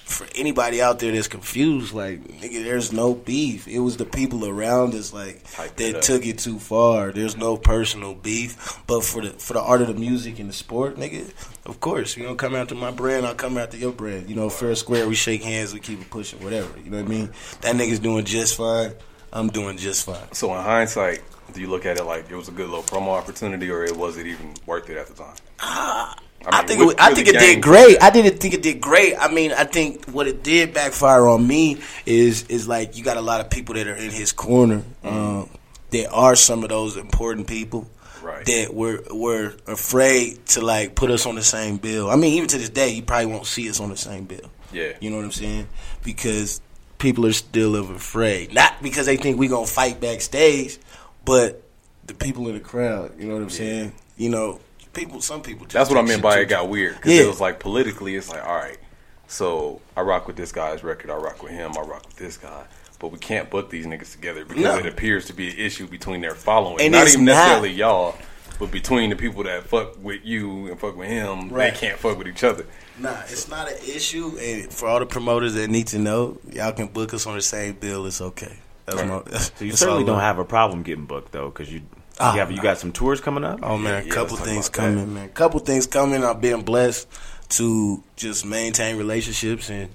For 0.04 0.26
anybody 0.34 0.82
out 0.82 0.98
there 0.98 1.12
that's 1.12 1.28
confused, 1.28 1.94
like 1.94 2.22
nigga, 2.28 2.62
there's 2.62 2.92
no 2.92 3.14
beef. 3.14 3.66
It 3.66 3.78
was 3.78 3.96
the 3.96 4.04
people 4.04 4.46
around 4.46 4.94
us, 4.94 5.12
like 5.14 5.42
Hyped 5.44 5.76
that 5.76 5.96
up. 5.96 6.02
took 6.02 6.26
it 6.26 6.38
too 6.38 6.58
far. 6.58 7.10
There's 7.10 7.36
no 7.38 7.56
personal 7.56 8.14
beef, 8.14 8.80
but 8.86 9.02
for 9.02 9.22
the 9.22 9.30
for 9.30 9.54
the 9.54 9.62
art 9.62 9.80
of 9.80 9.88
the 9.88 9.94
music 9.94 10.38
and 10.38 10.48
the 10.48 10.52
sport, 10.52 10.96
nigga, 10.96 11.32
of 11.64 11.80
course, 11.80 12.16
you 12.18 12.22
don't 12.22 12.36
come 12.36 12.54
after 12.54 12.74
my 12.74 12.90
brand, 12.90 13.24
I'll 13.26 13.34
come 13.34 13.56
after 13.56 13.78
your 13.78 13.92
brand. 13.92 14.28
You 14.28 14.36
know, 14.36 14.50
fair 14.50 14.74
square, 14.74 15.08
we 15.08 15.14
shake 15.14 15.42
hands, 15.42 15.72
we 15.72 15.80
keep 15.80 16.00
it 16.00 16.10
pushing, 16.10 16.42
whatever. 16.44 16.78
You 16.78 16.90
know 16.90 16.98
what 16.98 17.06
I 17.06 17.08
mean? 17.08 17.30
That 17.62 17.74
nigga's 17.74 17.98
doing 17.98 18.24
just 18.26 18.56
fine. 18.56 18.92
I'm 19.32 19.48
doing 19.48 19.78
just 19.78 20.04
fine. 20.04 20.32
So 20.32 20.54
in 20.54 20.62
hindsight, 20.62 21.22
do 21.54 21.60
you 21.60 21.68
look 21.68 21.86
at 21.86 21.96
it 21.98 22.04
like 22.04 22.30
it 22.30 22.36
was 22.36 22.48
a 22.48 22.52
good 22.52 22.68
little 22.68 22.84
promo 22.84 23.08
opportunity, 23.18 23.70
or 23.70 23.84
it 23.84 23.96
was 23.96 24.18
it 24.18 24.26
even 24.26 24.52
worth 24.66 24.88
it 24.90 24.96
at 24.98 25.06
the 25.06 25.14
time? 25.14 25.34
Ah, 25.60 26.14
I, 26.46 26.58
mean, 26.58 26.66
think 26.68 26.92
it, 26.92 27.00
I 27.00 27.14
think 27.14 27.28
it 27.28 27.38
did 27.38 27.62
great. 27.62 28.02
I 28.02 28.10
didn't 28.10 28.38
think 28.38 28.54
it 28.54 28.62
did 28.62 28.80
great. 28.80 29.14
I 29.18 29.32
mean, 29.32 29.52
I 29.52 29.64
think 29.64 30.06
what 30.06 30.26
it 30.28 30.42
did 30.42 30.74
backfire 30.74 31.26
on 31.26 31.46
me 31.46 31.80
is 32.06 32.44
is 32.48 32.68
like 32.68 32.96
you 32.96 33.04
got 33.04 33.16
a 33.16 33.22
lot 33.22 33.40
of 33.40 33.50
people 33.50 33.74
that 33.76 33.86
are 33.86 33.94
in 33.96 34.10
his 34.10 34.32
corner. 34.32 34.82
Um, 35.02 35.48
there 35.90 36.12
are 36.12 36.36
some 36.36 36.62
of 36.62 36.68
those 36.70 36.96
important 36.96 37.46
people 37.46 37.88
Right. 38.22 38.46
that 38.46 38.72
were 38.72 39.02
were 39.10 39.52
afraid 39.66 40.46
to 40.46 40.62
like 40.62 40.94
put 40.94 41.10
us 41.10 41.26
on 41.26 41.34
the 41.34 41.42
same 41.42 41.76
bill. 41.76 42.10
I 42.10 42.16
mean, 42.16 42.32
even 42.34 42.48
to 42.48 42.58
this 42.58 42.70
day, 42.70 42.88
you 42.94 43.02
probably 43.02 43.26
won't 43.26 43.46
see 43.46 43.68
us 43.68 43.80
on 43.80 43.90
the 43.90 43.98
same 43.98 44.24
bill. 44.24 44.50
Yeah. 44.72 44.92
you 44.98 45.10
know 45.10 45.16
what 45.16 45.26
I'm 45.26 45.30
saying? 45.32 45.68
Because 46.02 46.60
people 46.98 47.26
are 47.26 47.32
still 47.32 47.76
afraid, 47.76 48.54
not 48.54 48.82
because 48.82 49.04
they 49.04 49.18
think 49.18 49.38
we 49.38 49.46
gonna 49.46 49.66
fight 49.66 50.00
backstage, 50.00 50.78
but 51.24 51.62
the 52.06 52.14
people 52.14 52.48
in 52.48 52.54
the 52.54 52.60
crowd. 52.60 53.12
You 53.18 53.26
know 53.28 53.34
what 53.34 53.42
I'm 53.42 53.50
saying? 53.50 53.92
You 54.16 54.30
know, 54.30 54.60
people. 54.94 55.20
Some 55.20 55.42
people. 55.42 55.66
Just 55.66 55.74
That's 55.74 55.90
what 55.90 55.98
I 55.98 56.02
take 56.02 56.08
meant 56.08 56.22
by 56.22 56.38
it 56.38 56.46
got 56.46 56.68
weird 56.68 56.96
because 56.96 57.12
Yeah. 57.12 57.22
it 57.22 57.28
was 57.28 57.40
like 57.40 57.58
politically, 57.60 58.14
it's 58.16 58.28
like 58.30 58.44
all 58.46 58.54
right, 58.56 58.78
so 59.26 59.80
I 59.96 60.02
rock 60.02 60.26
with 60.26 60.36
this 60.36 60.52
guy's 60.52 60.82
record, 60.84 61.10
I 61.10 61.14
rock 61.16 61.42
with 61.42 61.52
him, 61.52 61.72
I 61.76 61.80
rock 61.82 62.06
with 62.06 62.16
this 62.16 62.36
guy, 62.36 62.64
but 62.98 63.08
we 63.08 63.18
can't 63.18 63.50
book 63.50 63.70
these 63.70 63.86
niggas 63.86 64.12
together 64.12 64.44
because 64.44 64.62
No. 64.62 64.78
it 64.78 64.86
appears 64.86 65.26
to 65.26 65.32
be 65.32 65.50
an 65.50 65.58
issue 65.58 65.86
between 65.86 66.20
their 66.20 66.34
following, 66.34 66.80
And 66.80 66.92
not 66.92 67.04
it's 67.04 67.14
even 67.14 67.24
not. 67.26 67.32
necessarily 67.34 67.72
y'all, 67.72 68.14
but 68.58 68.70
between 68.70 69.10
the 69.10 69.16
people 69.16 69.42
that 69.44 69.64
fuck 69.66 70.02
with 70.02 70.20
you 70.24 70.68
and 70.68 70.78
fuck 70.78 70.96
with 70.96 71.08
him, 71.08 71.48
Right. 71.48 71.72
they 71.74 71.78
can't 71.88 71.98
fuck 71.98 72.16
with 72.18 72.28
each 72.28 72.44
other. 72.44 72.64
Nah, 72.98 73.16
it's 73.28 73.48
not 73.48 73.68
an 73.68 73.76
issue, 73.86 74.38
and 74.40 74.72
for 74.72 74.88
all 74.88 75.00
the 75.00 75.06
promoters 75.06 75.54
that 75.54 75.68
need 75.68 75.88
to 75.88 75.98
know, 75.98 76.38
y'all 76.52 76.72
can 76.72 76.86
book 76.86 77.12
us 77.12 77.26
on 77.26 77.34
the 77.34 77.42
same 77.42 77.72
bill. 77.74 78.06
It's 78.06 78.20
okay. 78.20 78.56
That's 78.86 78.98
Right. 78.98 79.08
my. 79.08 79.22
That's, 79.26 79.50
So 79.58 79.64
you 79.64 79.72
certainly 79.72 80.04
don't 80.04 80.20
have 80.20 80.38
a 80.38 80.44
problem 80.44 80.82
getting 80.84 81.06
booked 81.06 81.32
though, 81.32 81.46
because 81.48 81.72
you 81.72 81.80
Ah, 82.20 82.34
you 82.34 82.38
have 82.40 82.52
you 82.52 82.60
got 82.62 82.78
some 82.78 82.92
tours 82.92 83.20
coming 83.20 83.44
up. 83.44 83.60
Oh 83.62 83.76
man, 83.76 84.04
Yeah, 84.04 84.10
a 84.10 84.14
couple 84.14 84.36
let's 84.36 84.48
things 84.48 84.68
about 84.68 84.76
that. 84.82 84.94
coming, 84.94 85.14
man. 85.14 85.28
Couple 85.30 85.60
things 85.60 85.86
coming. 85.86 86.24
I've 86.24 86.40
been 86.40 86.62
blessed 86.62 87.08
to 87.50 88.02
just 88.16 88.46
maintain 88.46 88.96
relationships 88.96 89.68
and 89.70 89.90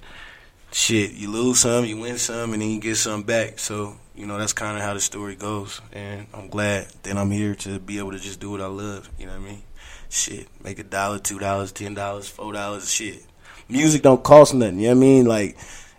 shit. 0.71 1.11
You 1.11 1.31
lose 1.31 1.59
some, 1.59 1.85
you 1.85 1.97
win 1.97 2.17
some, 2.17 2.53
and 2.53 2.61
then 2.61 2.69
you 2.69 2.79
get 2.79 2.97
some 2.97 3.23
back. 3.23 3.59
So 3.59 3.95
you 4.15 4.25
know 4.25 4.37
that's 4.37 4.53
kind 4.53 4.77
of 4.77 4.83
how 4.83 4.93
the 4.93 4.99
story 4.99 5.35
goes. 5.35 5.79
And 5.93 6.27
I'm 6.33 6.49
glad 6.49 6.87
that 7.03 7.15
I'm 7.17 7.31
here 7.31 7.55
to 7.55 7.79
be 7.79 7.97
able 7.99 8.11
to 8.11 8.19
just 8.19 8.39
do 8.39 8.51
what 8.51 8.61
I 8.61 8.67
love. 8.67 9.09
You 9.17 9.25
know 9.27 9.33
what 9.33 9.41
I 9.41 9.51
mean? 9.51 9.61
Shit, 10.09 10.47
make 10.63 10.79
a 10.79 10.83
dollar, 10.83 11.19
two 11.19 11.39
dollars, 11.39 11.71
ten 11.71 11.93
dollars, 11.93 12.27
four 12.27 12.51
dollars. 12.51 12.91
Shit, 12.91 13.23
music 13.69 14.01
don't 14.01 14.23
cost 14.23 14.53
nothing. 14.53 14.79
You 14.79 14.89
know 14.89 14.95
what 14.95 14.97
I 14.97 14.99
mean? 14.99 15.25
Like. 15.25 15.57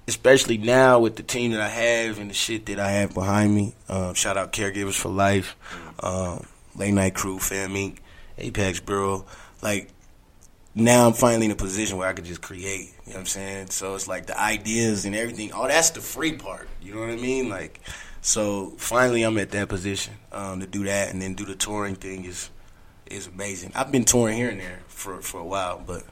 Especially 0.09 0.59
now 0.59 0.99
with 0.99 1.15
the 1.15 1.23
team 1.23 1.53
that 1.53 1.61
I 1.61 1.69
have 1.69 2.19
and 2.19 2.31
the 2.31 2.35
shit 2.35 2.67
that 2.67 2.81
I 2.81 2.91
have 2.91 3.15
behind 3.15 3.55
me. 3.55 3.75
Um, 3.89 4.15
shout 4.15 4.37
out 4.37 4.53
Caregivers 4.53 4.95
for 4.99 5.09
Life, 5.09 5.55
um, 6.03 6.45
Late 6.77 6.95
Night 6.95 7.15
Crew, 7.15 7.39
Fam 7.39 7.71
Inc., 7.75 7.99
Apex 8.39 8.81
Bureau. 8.81 9.25
Like, 9.63 9.91
now 10.75 11.07
I'm 11.07 11.13
finally 11.13 11.47
in 11.47 11.53
a 11.53 11.57
position 11.57 11.99
where 11.99 12.09
I 12.09 12.13
could 12.13 12.25
just 12.25 12.41
create. 12.43 12.93
You 13.07 13.13
know 13.13 13.15
what 13.15 13.17
I'm 13.21 13.27
saying? 13.27 13.71
So 13.71 13.95
it's 13.95 14.09
like 14.09 14.27
the 14.27 14.41
ideas 14.41 15.05
and 15.05 15.15
everything. 15.15 15.51
Oh, 15.53 15.67
that's 15.67 15.91
the 15.91 16.01
free 16.01 16.33
part. 16.33 16.69
You 16.81 16.95
know 16.95 17.01
what 17.01 17.11
I 17.11 17.17
mean? 17.17 17.49
Like, 17.49 17.81
so 18.23 18.75
finally 18.77 19.23
I'm 19.23 19.37
at 19.39 19.51
that 19.51 19.69
position 19.69 20.15
um, 20.33 20.61
to 20.61 20.67
do 20.67 20.85
that 20.85 21.13
and 21.13 21.21
then 21.21 21.35
do 21.35 21.45
the 21.45 21.55
touring 21.57 21.95
thing 21.97 22.25
is 22.25 22.51
is 23.07 23.27
amazing. 23.27 23.73
I've 23.75 23.91
been 23.91 24.05
touring 24.05 24.37
here 24.37 24.49
and 24.51 24.61
there 24.61 24.79
for 24.87 25.21
for 25.21 25.41
a 25.41 25.45
while, 25.45 25.83
but 25.85 26.05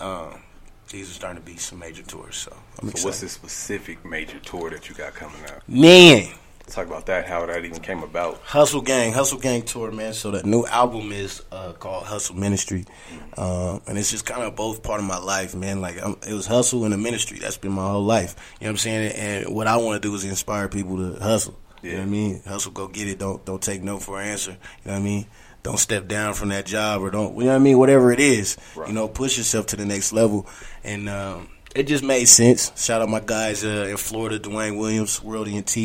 um, 0.00 0.42
these 0.90 1.10
are 1.10 1.14
starting 1.14 1.40
to 1.42 1.46
be 1.46 1.56
some 1.56 1.78
major 1.78 2.02
tours. 2.02 2.36
So 2.36 2.52
I'm 2.52 2.88
So 2.88 2.90
excited. 2.90 3.04
what's 3.06 3.20
this 3.20 3.32
specific 3.32 4.04
major 4.04 4.38
tour 4.40 4.68
that 4.70 4.88
you 4.90 4.94
got 4.94 5.14
coming 5.14 5.42
up? 5.46 5.66
Man, 5.66 6.28
Talk 6.66 6.86
about 6.86 7.06
that, 7.06 7.26
how 7.26 7.44
that 7.44 7.64
even 7.64 7.80
came 7.80 8.02
about. 8.02 8.40
Hustle 8.42 8.80
Gang, 8.80 9.12
Hustle 9.12 9.38
Gang 9.38 9.62
tour, 9.62 9.90
man. 9.92 10.14
So 10.14 10.30
the 10.30 10.42
new 10.44 10.64
album 10.66 11.12
is 11.12 11.42
uh, 11.52 11.72
called 11.74 12.04
Hustle 12.04 12.36
Ministry, 12.36 12.86
um, 13.36 13.82
and 13.86 13.98
it's 13.98 14.10
just 14.10 14.24
kind 14.24 14.42
of 14.42 14.56
both 14.56 14.82
part 14.82 14.98
of 14.98 15.06
my 15.06 15.18
life, 15.18 15.54
man. 15.54 15.82
Like 15.82 16.02
i 16.02 16.10
it 16.26 16.32
was 16.32 16.46
hustle 16.46 16.84
and 16.84 16.92
the 16.92 16.98
ministry. 16.98 17.38
That's 17.38 17.58
been 17.58 17.72
my 17.72 17.86
whole 17.86 18.02
life. 18.04 18.34
You 18.60 18.64
know 18.64 18.68
what 18.68 18.72
I'm 18.72 18.76
saying? 18.78 19.12
And 19.12 19.54
what 19.54 19.66
I 19.66 19.76
want 19.76 20.02
to 20.02 20.08
do 20.08 20.14
is 20.14 20.24
inspire 20.24 20.68
people 20.68 20.96
to 20.96 21.22
hustle. 21.22 21.58
You 21.82 21.92
know 21.92 21.98
what 21.98 22.02
I 22.04 22.06
mean? 22.06 22.42
Hustle, 22.46 22.72
go 22.72 22.88
get 22.88 23.08
it. 23.08 23.18
Don't 23.18 23.44
don't 23.44 23.60
take 23.62 23.82
no 23.82 23.98
for 23.98 24.18
an 24.20 24.28
answer. 24.28 24.52
You 24.52 24.56
know 24.86 24.92
what 24.92 25.00
I 25.00 25.02
mean? 25.02 25.26
Don't 25.62 25.78
step 25.78 26.08
down 26.08 26.32
from 26.32 26.48
that 26.48 26.64
job 26.64 27.02
or 27.02 27.10
don't. 27.10 27.34
You 27.36 27.40
know 27.44 27.46
what 27.50 27.56
I 27.56 27.58
mean? 27.58 27.78
Whatever 27.78 28.10
it 28.10 28.20
is, 28.20 28.56
Right. 28.74 28.88
you 28.88 28.94
know, 28.94 29.06
push 29.06 29.36
yourself 29.36 29.66
to 29.66 29.76
the 29.76 29.84
next 29.84 30.12
level. 30.14 30.46
And 30.82 31.08
um, 31.10 31.48
it 31.74 31.84
just 31.84 32.04
made 32.04 32.26
sense. 32.26 32.72
Shout 32.82 33.02
out 33.02 33.08
my 33.08 33.20
guys 33.20 33.64
uh, 33.64 33.86
in 33.90 33.96
Florida, 33.96 34.38
Dwayne 34.38 34.78
Williams, 34.78 35.22
World 35.22 35.48
ENT. 35.48 35.76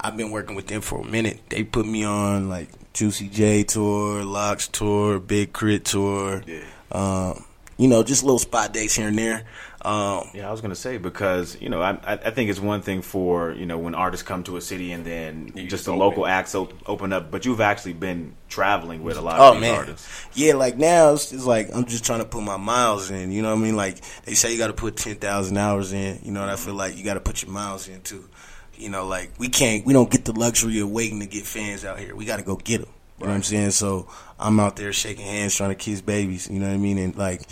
I've 0.00 0.16
been 0.16 0.30
working 0.30 0.54
with 0.54 0.66
them 0.68 0.80
for 0.80 1.00
a 1.00 1.04
minute. 1.04 1.40
They 1.48 1.64
put 1.64 1.86
me 1.86 2.04
on 2.04 2.48
like 2.48 2.68
Juicy 2.92 3.28
J 3.28 3.64
tour, 3.64 4.24
LOX 4.24 4.68
tour, 4.68 5.18
Big 5.18 5.52
K.R.I.T. 5.52 5.80
tour. 5.80 6.42
Yeah. 6.46 6.62
Um, 6.92 7.44
you 7.76 7.88
know, 7.88 8.02
just 8.04 8.22
little 8.22 8.38
spot 8.38 8.72
dates 8.72 8.94
here 8.94 9.08
and 9.08 9.18
there. 9.18 9.44
Um, 9.84 10.30
Yeah, 10.34 10.48
I 10.48 10.50
was 10.50 10.60
gonna 10.60 10.74
say 10.74 10.96
because 10.98 11.56
you 11.60 11.68
know 11.68 11.82
I 11.82 11.98
I 12.04 12.30
think 12.30 12.48
it's 12.50 12.60
one 12.60 12.80
thing 12.82 13.02
for 13.02 13.52
you 13.52 13.66
know 13.66 13.76
when 13.78 13.94
artists 13.94 14.26
come 14.26 14.42
to 14.44 14.56
a 14.56 14.60
city 14.60 14.92
and 14.92 15.04
then 15.04 15.52
just 15.54 15.68
just 15.68 15.84
the 15.84 15.90
open. 15.92 16.00
local 16.00 16.26
acts 16.26 16.54
op- 16.54 16.72
open 16.88 17.12
up, 17.12 17.30
but 17.30 17.44
you've 17.44 17.60
actually 17.60 17.92
been 17.92 18.34
traveling 18.48 19.02
with 19.02 19.16
a 19.16 19.20
lot 19.20 19.40
Oh 19.40 19.48
of 19.48 19.54
these 19.54 19.60
man, 19.60 19.74
artists. 19.78 20.08
yeah. 20.34 20.54
Like 20.54 20.78
now, 20.78 21.12
it's 21.12 21.30
just 21.30 21.46
like 21.46 21.68
I'm 21.74 21.84
just 21.84 22.04
trying 22.04 22.20
to 22.20 22.24
put 22.24 22.42
my 22.42 22.56
miles 22.56 23.10
in. 23.10 23.30
You 23.30 23.42
know 23.42 23.50
what 23.54 23.60
I 23.60 23.62
mean? 23.62 23.76
Like 23.76 24.00
they 24.24 24.34
say, 24.34 24.52
you 24.52 24.58
got 24.58 24.68
to 24.68 24.72
put 24.72 24.96
ten 24.96 25.16
thousand 25.16 25.56
hours 25.58 25.92
in. 25.92 26.20
You 26.22 26.32
know, 26.32 26.42
and 26.42 26.50
I 26.50 26.56
feel 26.56 26.74
like 26.74 26.96
you 26.96 27.04
got 27.04 27.14
to 27.14 27.20
put 27.20 27.42
your 27.42 27.52
miles 27.52 27.86
in 27.88 28.00
too. 28.02 28.28
You 28.76 28.88
know, 28.88 29.06
like 29.06 29.32
we 29.38 29.48
can't, 29.48 29.84
we 29.86 29.92
don't 29.92 30.10
get 30.10 30.24
the 30.24 30.32
luxury 30.32 30.80
of 30.80 30.90
waiting 30.90 31.20
to 31.20 31.26
get 31.26 31.44
fans 31.44 31.84
out 31.84 31.98
here. 31.98 32.16
We 32.16 32.24
got 32.24 32.38
to 32.38 32.42
go 32.42 32.56
get 32.56 32.80
them. 32.80 32.90
You 33.20 33.26
know 33.26 33.30
what 33.30 33.36
I'm 33.36 33.42
saying? 33.44 33.70
So 33.70 34.08
I'm 34.40 34.58
out 34.58 34.74
there 34.74 34.92
shaking 34.92 35.24
hands, 35.24 35.54
trying 35.54 35.70
to 35.70 35.76
kiss 35.76 36.00
babies. 36.00 36.50
You 36.50 36.58
know 36.58 36.66
what 36.66 36.74
I 36.74 36.78
mean? 36.78 36.98
And 36.98 37.14
like 37.16 37.42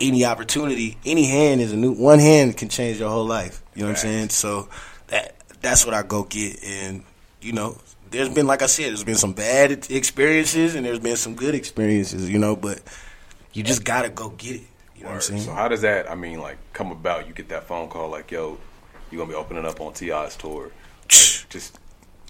any 0.00 0.24
opportunity, 0.24 0.96
any 1.04 1.26
hand 1.26 1.60
is 1.60 1.72
a 1.72 1.76
new. 1.76 1.92
One 1.92 2.18
hand 2.18 2.56
can 2.56 2.68
change 2.68 2.98
your 2.98 3.08
whole 3.08 3.26
life. 3.26 3.62
You 3.74 3.82
know 3.82 3.88
what 3.88 3.98
I'm 3.98 4.02
saying? 4.02 4.28
So 4.30 4.68
that 5.08 5.36
that's 5.60 5.84
what 5.84 5.94
I 5.94 6.02
go 6.02 6.24
get. 6.24 6.62
And 6.64 7.04
you 7.40 7.52
know, 7.52 7.78
there's 8.10 8.28
been 8.28 8.46
like 8.46 8.62
I 8.62 8.66
said, 8.66 8.86
there's 8.86 9.04
been 9.04 9.16
some 9.16 9.32
bad 9.32 9.90
experiences 9.90 10.74
and 10.74 10.84
there's 10.84 10.98
been 10.98 11.16
some 11.16 11.34
good 11.34 11.54
experiences. 11.54 12.28
You 12.28 12.38
know, 12.38 12.56
but 12.56 12.80
you 13.52 13.62
just 13.62 13.84
gotta 13.84 14.08
go 14.08 14.30
get 14.30 14.56
it. 14.56 14.62
You 14.96 15.04
know 15.04 15.10
what 15.10 15.16
I'm 15.16 15.20
saying? 15.22 15.40
So 15.42 15.52
how 15.52 15.68
does 15.68 15.80
that? 15.80 16.10
I 16.10 16.14
mean, 16.14 16.40
like, 16.40 16.58
come 16.72 16.92
about? 16.92 17.26
You 17.26 17.32
get 17.32 17.48
that 17.48 17.64
phone 17.64 17.88
call, 17.88 18.10
like, 18.10 18.30
"Yo, 18.30 18.58
you 19.10 19.18
gonna 19.18 19.30
be 19.30 19.34
opening 19.34 19.64
up 19.64 19.80
on 19.80 19.94
T.I.'s 19.94 20.36
tour?" 20.36 20.70
Just 21.08 21.79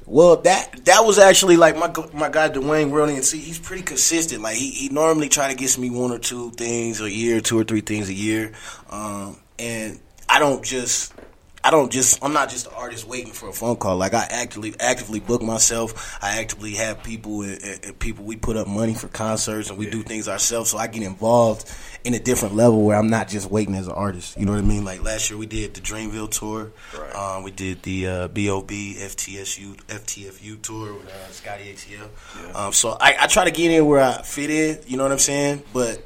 Well, 0.06 0.36
that 0.38 0.84
that 0.86 1.04
was 1.04 1.18
actually 1.18 1.56
like 1.56 1.76
my 1.76 1.92
my 2.12 2.28
guy 2.28 2.48
Dwayne 2.48 2.90
Rooney, 2.90 3.14
and 3.14 3.24
see, 3.24 3.38
he's 3.38 3.58
pretty 3.58 3.82
consistent. 3.82 4.42
Like 4.42 4.56
he, 4.56 4.70
he 4.70 4.88
normally 4.88 5.28
try 5.28 5.48
to 5.48 5.54
get 5.54 5.76
me 5.78 5.90
one 5.90 6.10
or 6.10 6.18
two 6.18 6.50
things 6.52 7.00
a 7.00 7.10
year, 7.10 7.40
two 7.40 7.58
or 7.58 7.64
three 7.64 7.80
things 7.80 8.08
a 8.08 8.14
year, 8.14 8.52
um, 8.90 9.38
and 9.58 10.00
I 10.28 10.38
don't 10.38 10.64
just. 10.64 11.12
I 11.62 11.70
don't 11.70 11.92
just. 11.92 12.24
I'm 12.24 12.32
not 12.32 12.48
just 12.48 12.66
an 12.66 12.72
artist 12.74 13.06
waiting 13.06 13.32
for 13.32 13.48
a 13.48 13.52
phone 13.52 13.76
call. 13.76 13.96
Like 13.96 14.14
I 14.14 14.26
actively, 14.30 14.74
actively 14.80 15.20
book 15.20 15.42
myself. 15.42 16.18
I 16.22 16.40
actively 16.40 16.74
have 16.74 17.02
people, 17.02 17.42
and, 17.42 17.62
and- 17.62 17.98
people. 17.98 18.24
We 18.24 18.36
put 18.36 18.56
up 18.56 18.66
money 18.66 18.94
for 18.94 19.08
concerts, 19.08 19.68
and 19.68 19.78
we 19.78 19.90
do 19.90 20.02
things 20.02 20.26
ourselves. 20.28 20.70
So 20.70 20.78
I 20.78 20.86
get 20.86 21.02
involved 21.02 21.70
in 22.02 22.14
a 22.14 22.18
different 22.18 22.54
level 22.54 22.82
where 22.82 22.96
I'm 22.96 23.10
not 23.10 23.28
just 23.28 23.50
waiting 23.50 23.74
as 23.74 23.86
an 23.86 23.92
artist. 23.92 24.38
You 24.38 24.46
know 24.46 24.52
what 24.52 24.58
I 24.58 24.66
mean? 24.66 24.84
Like 24.84 25.02
last 25.02 25.28
year 25.28 25.38
we 25.38 25.44
did 25.46 25.74
the 25.74 25.80
Dreamville 25.82 26.30
tour. 26.30 26.72
Right. 26.98 27.14
Um, 27.14 27.42
we 27.42 27.50
did 27.50 27.82
the 27.82 28.06
uh, 28.06 28.28
BOB 28.28 28.70
FTSU 28.70 29.76
FTFU 29.84 30.62
tour 30.62 30.94
with 30.94 31.08
uh, 31.08 31.28
Scotty 31.30 31.74
ATL. 31.74 32.56
Um, 32.56 32.72
so 32.72 32.96
I, 32.98 33.16
I 33.20 33.26
try 33.26 33.44
to 33.44 33.50
get 33.50 33.70
in 33.70 33.84
where 33.84 34.00
I 34.00 34.22
fit 34.22 34.48
in. 34.50 34.78
You 34.86 34.96
know 34.96 35.02
what 35.02 35.12
I'm 35.12 35.18
saying? 35.18 35.62
But 35.74 36.02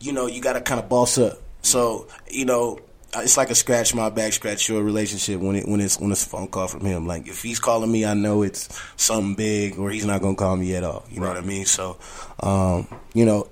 you 0.00 0.12
know, 0.12 0.26
you 0.26 0.42
got 0.42 0.52
to 0.52 0.60
kind 0.60 0.78
of 0.80 0.88
boss 0.90 1.16
up. 1.16 1.38
So 1.62 2.08
you 2.30 2.44
know, 2.44 2.78
it's 3.22 3.36
like 3.36 3.50
a 3.50 3.54
scratch 3.54 3.94
my 3.94 4.10
back, 4.10 4.32
scratch 4.32 4.68
your 4.68 4.82
relationship 4.82 5.40
when 5.40 5.56
it 5.56 5.68
when 5.68 5.80
it's 5.80 5.98
when 5.98 6.10
it's 6.12 6.26
a 6.26 6.28
phone 6.28 6.48
call 6.48 6.68
from 6.68 6.84
him. 6.84 7.06
Like 7.06 7.26
if 7.28 7.42
he's 7.42 7.58
calling 7.58 7.90
me, 7.90 8.04
I 8.04 8.14
know 8.14 8.42
it's 8.42 8.80
something 8.96 9.34
big, 9.34 9.78
or 9.78 9.90
he's 9.90 10.06
not 10.06 10.22
gonna 10.22 10.36
call 10.36 10.56
me 10.56 10.74
at 10.74 10.84
all. 10.84 11.04
You 11.10 11.20
know 11.20 11.28
what 11.28 11.36
I 11.36 11.42
mean? 11.42 11.66
So, 11.66 11.98
um, 12.40 12.88
you 13.14 13.24
know, 13.24 13.48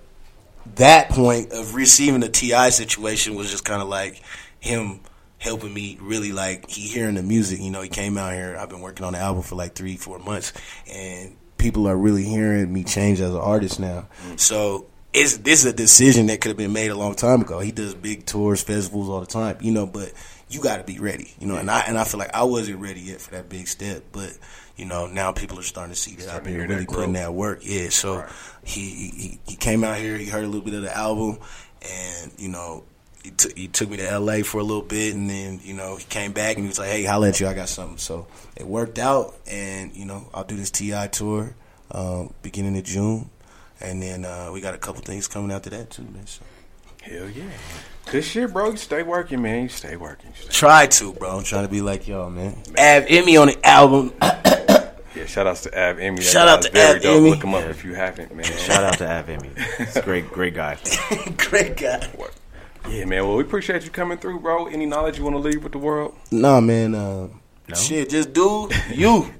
that 0.77 1.11
point 1.11 1.53
of 1.53 1.74
receiving 1.74 2.20
the 2.20 2.29
T.I. 2.29 2.70
situation 2.70 3.35
was 3.35 3.50
just 3.50 3.64
kind 3.64 3.83
of 3.83 3.88
like 3.88 4.22
him 4.61 5.00
helping 5.38 5.74
me 5.74 5.98
really 6.00 6.33
like 6.33 6.70
he 6.70 6.88
hearing 6.88 7.14
the 7.14 7.22
music. 7.22 7.61
You 7.61 7.70
know, 7.70 7.83
he 7.83 7.88
came 7.88 8.16
out 8.16 8.33
here. 8.33 8.57
I've 8.59 8.70
been 8.70 8.81
working 8.81 9.05
on 9.05 9.12
the 9.12 9.18
album 9.18 9.42
for 9.42 9.57
like 9.57 9.74
three, 9.74 9.96
four 9.96 10.18
months, 10.18 10.53
and 10.90 11.37
people 11.59 11.87
are 11.87 11.96
really 11.96 12.24
hearing 12.24 12.72
me 12.72 12.85
change 12.85 13.20
as 13.20 13.31
an 13.31 13.40
artist 13.40 13.79
now. 13.79 14.09
So 14.37 14.87
it's 15.14 15.38
this 15.38 15.64
is 15.64 15.72
a 15.72 15.72
decision 15.72 16.27
that 16.27 16.40
could 16.40 16.48
have 16.50 16.57
been 16.57 16.72
made 16.72 16.90
a 16.90 16.96
long 16.96 17.14
time 17.14 17.40
ago. 17.42 17.61
He 17.61 17.72
does 17.72 17.94
big 17.94 18.27
tours, 18.27 18.62
festivals 18.62 19.09
all 19.09 19.20
the 19.20 19.27
time, 19.27 19.57
you 19.61 19.70
know, 19.72 19.87
but 19.87 20.12
you 20.48 20.61
got 20.61 20.79
to 20.79 20.85
be 20.85 20.98
ready, 20.98 21.33
you 21.40 21.46
know. 21.46 21.57
And 21.57 21.70
I 21.70 21.81
and 21.83 21.96
I 21.98 22.05
feel 22.05 22.18
like 22.18 22.35
I 22.35 22.44
wasn't 22.44 22.81
ready 22.81 23.00
yet 23.00 23.20
for 23.20 23.31
that 23.33 23.48
big 23.48 23.68
step, 23.68 24.03
but 24.12 24.37
you 24.77 24.85
know 24.85 25.07
now 25.07 25.33
people 25.33 25.59
are 25.59 25.62
starting 25.62 25.94
to 25.94 26.00
see 26.00 26.16
that 26.16 26.29
I've 26.29 26.44
been 26.44 26.59
really 26.68 26.87
putting 26.87 27.12
that 27.14 27.33
work. 27.33 27.61
Yeah, 27.62 27.88
so 27.90 28.18
Right. 28.18 28.31
he, 28.64 28.81
he 28.81 29.40
he 29.46 29.57
came 29.57 29.85
out 29.85 29.96
here, 29.98 30.16
he 30.18 30.27
heard 30.27 30.44
a 30.44 30.48
little 30.48 30.64
bit 30.64 30.74
of 30.74 30.83
the 30.83 30.96
album, 30.96 31.38
and 31.83 32.33
you 32.38 32.48
know. 32.48 32.85
He, 33.22 33.31
took 33.31 33.57
he 33.57 33.68
took 33.68 33.88
me 33.88 33.96
to 33.96 34.18
LA 34.18 34.42
for 34.42 34.59
a 34.59 34.62
little 34.62 34.83
bit, 34.83 35.14
and 35.14 35.31
then 35.31 35.59
you 35.64 35.72
know 35.72 35.96
he 35.96 36.05
came 36.05 36.33
back 36.33 36.57
and 36.57 36.64
he 36.66 36.68
was 36.68 36.79
like, 36.79 36.90
"Hey, 36.90 37.05
holla 37.05 37.29
at 37.31 37.40
you, 37.40 37.46
I 37.46 37.55
got 37.55 37.70
something." 37.70 37.96
So 37.96 38.27
it 38.55 38.66
worked 38.66 38.98
out, 38.98 39.35
and 39.50 39.96
you 39.96 40.05
know 40.05 40.29
I'll 40.35 40.44
do 40.44 40.57
this 40.57 40.70
T.I. 40.70 41.07
tour 41.07 41.55
um, 41.90 42.35
beginning 42.42 42.77
of 42.77 42.85
June, 42.85 43.31
and 43.80 44.02
then 44.02 44.24
uh, 44.24 44.50
we 44.52 44.60
got 44.60 44.74
a 44.74 44.78
couple 44.78 45.02
things 45.02 45.28
coming 45.28 45.50
after 45.52 45.70
that 45.70 45.90
too, 45.90 46.02
man. 46.02 46.26
So. 46.26 46.42
hell 47.02 47.28
yeah. 47.28 47.44
This 48.10 48.26
shit, 48.26 48.52
bro. 48.52 48.70
You 48.70 48.76
stay 48.76 49.02
working, 49.02 49.40
man. 49.42 49.62
You 49.62 49.68
stay 49.68 49.96
working. 49.96 50.30
You 50.30 50.42
stay- 50.42 50.52
Try 50.52 50.87
to, 50.87 51.12
bro. 51.14 51.38
I'm 51.38 51.44
trying 51.44 51.64
to 51.64 51.70
be 51.70 51.80
like 51.80 52.06
y'all, 52.06 52.28
man. 52.30 52.56
Av 52.78 53.04
Emmy 53.08 53.37
on 53.37 53.48
the 53.48 53.66
album. 53.66 54.12
Yeah, 55.16 55.26
shout 55.26 55.46
outs 55.46 55.60
to 55.62 55.68
Av 55.80 56.00
Emmy. 56.00 56.16
That 56.16 56.24
Shout 56.24 56.48
out 56.48 56.62
to 56.62 56.68
Av 56.70 57.00
dope. 57.00 57.18
Emmy. 57.18 57.30
Look 57.30 57.44
him 57.44 57.54
up 57.54 57.62
if 57.66 57.84
you 57.84 57.94
haven't, 57.94 58.34
man. 58.34 58.44
Shout 58.58 58.82
out 58.82 58.98
to 58.98 59.08
Av 59.08 59.28
Emmy. 59.30 59.48
He's 59.78 59.96
great, 60.02 60.26
great 60.32 60.54
guy. 60.54 60.76
Great 61.37 61.76
guy. 61.76 62.04
Yeah, 62.88 63.04
man. 63.04 63.24
Well, 63.24 63.37
we 63.37 63.44
appreciate 63.44 63.84
you 63.84 63.90
coming 63.90 64.18
through, 64.18 64.40
bro. 64.40 64.66
Any 64.66 64.87
knowledge 64.87 65.16
you 65.16 65.22
want 65.22 65.37
to 65.37 65.38
leave 65.40 65.62
with 65.62 65.70
the 65.70 65.78
world? 65.78 66.16
Nah, 66.32 66.60
man. 66.60 66.96
Uh, 66.96 67.28
Shit, 67.76 68.10
just 68.10 68.32
do 68.32 68.68
you. 68.92 69.32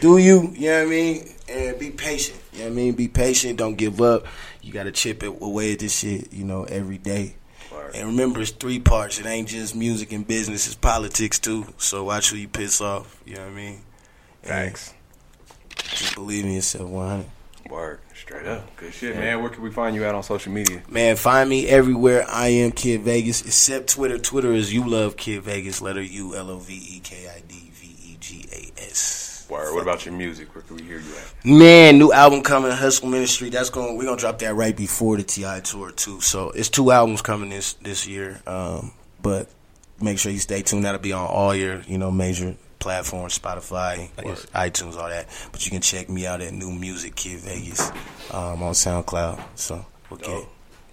Do 0.00 0.18
you. 0.18 0.52
You 0.54 0.70
know 0.70 0.78
what 0.78 0.86
I 0.86 0.90
mean? 0.90 1.28
And 1.48 1.78
be 1.78 1.90
patient. 1.90 2.40
You 2.52 2.60
know 2.60 2.64
what 2.66 2.72
I 2.72 2.74
mean? 2.74 2.94
Be 2.94 3.08
patient. 3.08 3.58
Don't 3.58 3.76
give 3.76 4.00
up. 4.00 4.26
You 4.62 4.72
got 4.72 4.84
to 4.84 4.92
chip 4.92 5.22
it 5.22 5.28
away 5.40 5.72
at 5.72 5.78
this 5.78 5.98
shit, 5.98 6.32
you 6.32 6.44
know, 6.44 6.64
every 6.64 6.98
day. 6.98 7.36
Word. 7.72 7.94
And 7.94 8.08
remember, 8.08 8.40
it's 8.40 8.50
three 8.50 8.80
parts. 8.80 9.18
It 9.18 9.26
ain't 9.26 9.48
just 9.48 9.74
music 9.74 10.12
and 10.12 10.26
business. 10.26 10.66
It's 10.66 10.76
politics, 10.76 11.38
too. 11.38 11.66
So 11.78 12.04
watch 12.04 12.30
who 12.30 12.36
you 12.36 12.48
piss 12.48 12.80
off. 12.80 13.22
You 13.24 13.36
know 13.36 13.42
what 13.42 13.52
I 13.52 13.54
mean? 13.54 13.80
And 14.42 14.50
Thanks. 14.50 14.94
Just 15.76 16.14
believe 16.14 16.44
in 16.44 16.52
yourself 16.52 16.88
100. 16.88 17.26
Word. 17.70 18.00
Straight 18.14 18.46
up. 18.46 18.76
Good 18.76 18.92
shit, 18.94 19.16
man. 19.16 19.40
Where 19.40 19.50
can 19.50 19.62
we 19.62 19.70
find 19.70 19.94
you 19.94 20.04
at 20.04 20.14
on 20.14 20.22
social 20.22 20.52
media? 20.52 20.82
Man, 20.88 21.16
find 21.16 21.48
me 21.48 21.66
everywhere. 21.66 22.24
I 22.28 22.48
am 22.48 22.72
Kid 22.72 23.02
Vegas, 23.02 23.42
except 23.42 23.90
Twitter. 23.90 24.18
Twitter 24.18 24.52
is 24.52 24.72
you 24.72 24.88
love 24.88 25.16
Kid 25.16 25.42
Vegas. 25.42 25.80
Letter 25.80 26.02
U 26.02 26.34
L 26.34 26.50
O 26.50 26.58
V 26.58 26.74
E 26.74 27.00
K 27.00 27.28
I 27.28 27.40
D 27.46 27.70
V 27.72 28.12
E 28.12 28.16
G 28.20 28.48
A 28.52 28.80
S. 28.82 29.17
Word. 29.48 29.74
What 29.74 29.82
about 29.82 30.04
your 30.04 30.14
music? 30.14 30.54
Where 30.54 30.62
can 30.62 30.76
we 30.76 30.82
hear 30.82 30.98
you 30.98 31.14
at? 31.16 31.44
Man, 31.44 31.98
new 31.98 32.12
album 32.12 32.42
coming, 32.42 32.70
Hustle 32.70 33.08
Ministry. 33.08 33.50
That's 33.50 33.70
going. 33.70 33.96
We're 33.96 34.04
gonna 34.04 34.16
drop 34.16 34.38
that 34.40 34.54
right 34.54 34.76
before 34.76 35.16
the 35.16 35.22
T.I. 35.22 35.60
tour 35.60 35.90
too. 35.90 36.20
So 36.20 36.50
it's 36.50 36.68
two 36.68 36.90
albums 36.90 37.22
coming 37.22 37.50
this 37.50 37.74
this 37.74 38.06
year. 38.06 38.40
Um, 38.46 38.92
but 39.22 39.48
make 40.00 40.18
sure 40.18 40.32
you 40.32 40.38
stay 40.38 40.62
tuned. 40.62 40.84
That'll 40.84 41.00
be 41.00 41.12
on 41.12 41.26
all 41.26 41.54
your 41.54 41.80
you 41.82 41.98
know 41.98 42.10
major 42.10 42.56
platforms, 42.78 43.38
Spotify, 43.38 44.10
iTunes, 44.16 44.96
all 44.96 45.08
that. 45.08 45.26
But 45.52 45.64
you 45.64 45.70
can 45.70 45.80
check 45.80 46.08
me 46.08 46.26
out 46.26 46.40
at 46.40 46.52
New 46.52 46.70
Music 46.70 47.14
Kid 47.14 47.40
Vegas 47.40 47.90
um, 48.32 48.62
on 48.62 48.72
SoundCloud. 48.72 49.42
So 49.54 49.84
we'll 50.10 50.20
get 50.20 50.30
it. 50.30 50.48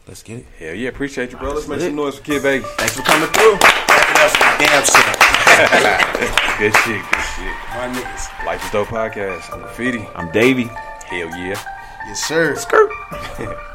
Let's 0.07 0.23
get 0.23 0.39
it. 0.39 0.45
Hell 0.59 0.73
yeah. 0.73 0.89
Appreciate 0.89 1.31
you, 1.31 1.37
bro. 1.37 1.53
Let's 1.53 1.67
make 1.67 1.81
some 1.81 1.95
noise 1.95 2.17
for 2.17 2.23
Kid 2.23 2.41
Vegas. 2.41 2.71
Thanks 2.73 2.95
for 2.95 3.01
coming 3.03 3.27
through. 3.29 3.57
Back 3.57 4.11
it 4.11 4.17
up 4.17 4.31
for 4.31 4.43
my 4.43 4.65
damn 4.65 4.85
self. 4.85 5.34
Good 5.55 6.75
shit. 6.83 7.01
Good 7.11 7.21
shit. 7.21 7.55
My 7.71 7.87
niggas. 7.87 8.45
Life 8.45 8.65
is 8.65 8.71
Dope 8.71 8.89
Podcast. 8.89 9.53
I'm 9.53 9.61
Graffiti. 9.61 10.05
I'm 10.13 10.29
Davey. 10.31 10.65
Hell 10.65 11.29
yeah. 11.37 11.61
Yes, 12.07 12.19
sir. 12.25 12.55
Skirt. 12.55 12.89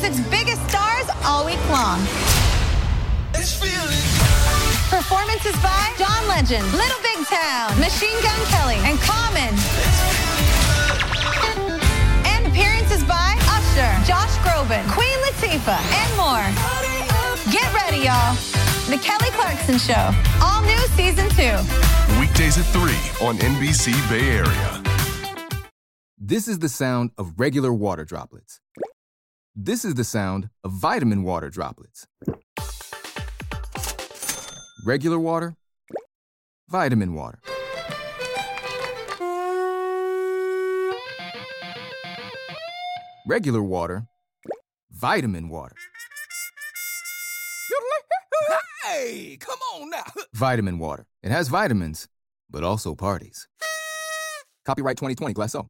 music's 0.00 0.28
biggest 0.28 0.62
stars 0.68 1.06
all 1.24 1.44
week 1.44 1.58
long. 1.70 1.98
Performances 4.90 5.54
by 5.62 5.92
John 5.98 6.28
Legend, 6.28 6.64
Little 6.72 7.02
Big 7.02 7.26
Town, 7.26 7.78
Machine 7.80 8.14
Gun 8.22 8.40
Kelly, 8.46 8.78
and 8.86 8.98
Common. 9.00 9.52
And 12.26 12.46
appearances 12.46 13.02
by 13.04 13.34
Usher, 13.50 13.90
Josh 14.06 14.34
Groban, 14.46 14.86
Queen 14.88 15.18
Latifah, 15.26 15.82
and 16.00 16.10
more. 16.16 16.46
Get 17.52 17.66
ready, 17.74 18.04
y'all. 18.04 18.34
The 18.88 18.98
Kelly 19.02 19.30
Clarkson 19.32 19.78
Show, 19.78 20.14
all 20.42 20.62
new 20.62 20.78
season 20.94 21.28
two. 21.30 21.56
Weekdays 22.20 22.56
at 22.56 22.66
3 22.66 23.26
on 23.26 23.36
NBC 23.38 23.92
Bay 24.08 24.30
Area. 24.30 24.82
This 26.16 26.46
is 26.46 26.60
the 26.60 26.68
sound 26.68 27.10
of 27.18 27.38
regular 27.38 27.72
water 27.72 28.04
droplets. 28.04 28.60
This 29.60 29.84
is 29.84 29.94
the 29.94 30.04
sound 30.04 30.50
of 30.62 30.70
vitamin 30.70 31.24
water 31.24 31.50
droplets. 31.50 32.06
Regular 34.86 35.18
water, 35.18 35.56
vitamin 36.68 37.12
water. 37.12 37.40
Regular 43.26 43.60
water, 43.60 44.06
vitamin 44.92 45.48
water. 45.48 45.74
Hey, 48.84 49.38
come 49.40 49.58
on 49.74 49.90
now. 49.90 50.04
vitamin 50.34 50.78
water. 50.78 51.08
It 51.24 51.32
has 51.32 51.48
vitamins, 51.48 52.06
but 52.48 52.62
also 52.62 52.94
parties. 52.94 53.48
Copyright 54.64 54.98
2020 54.98 55.34
Glacéau. 55.34 55.68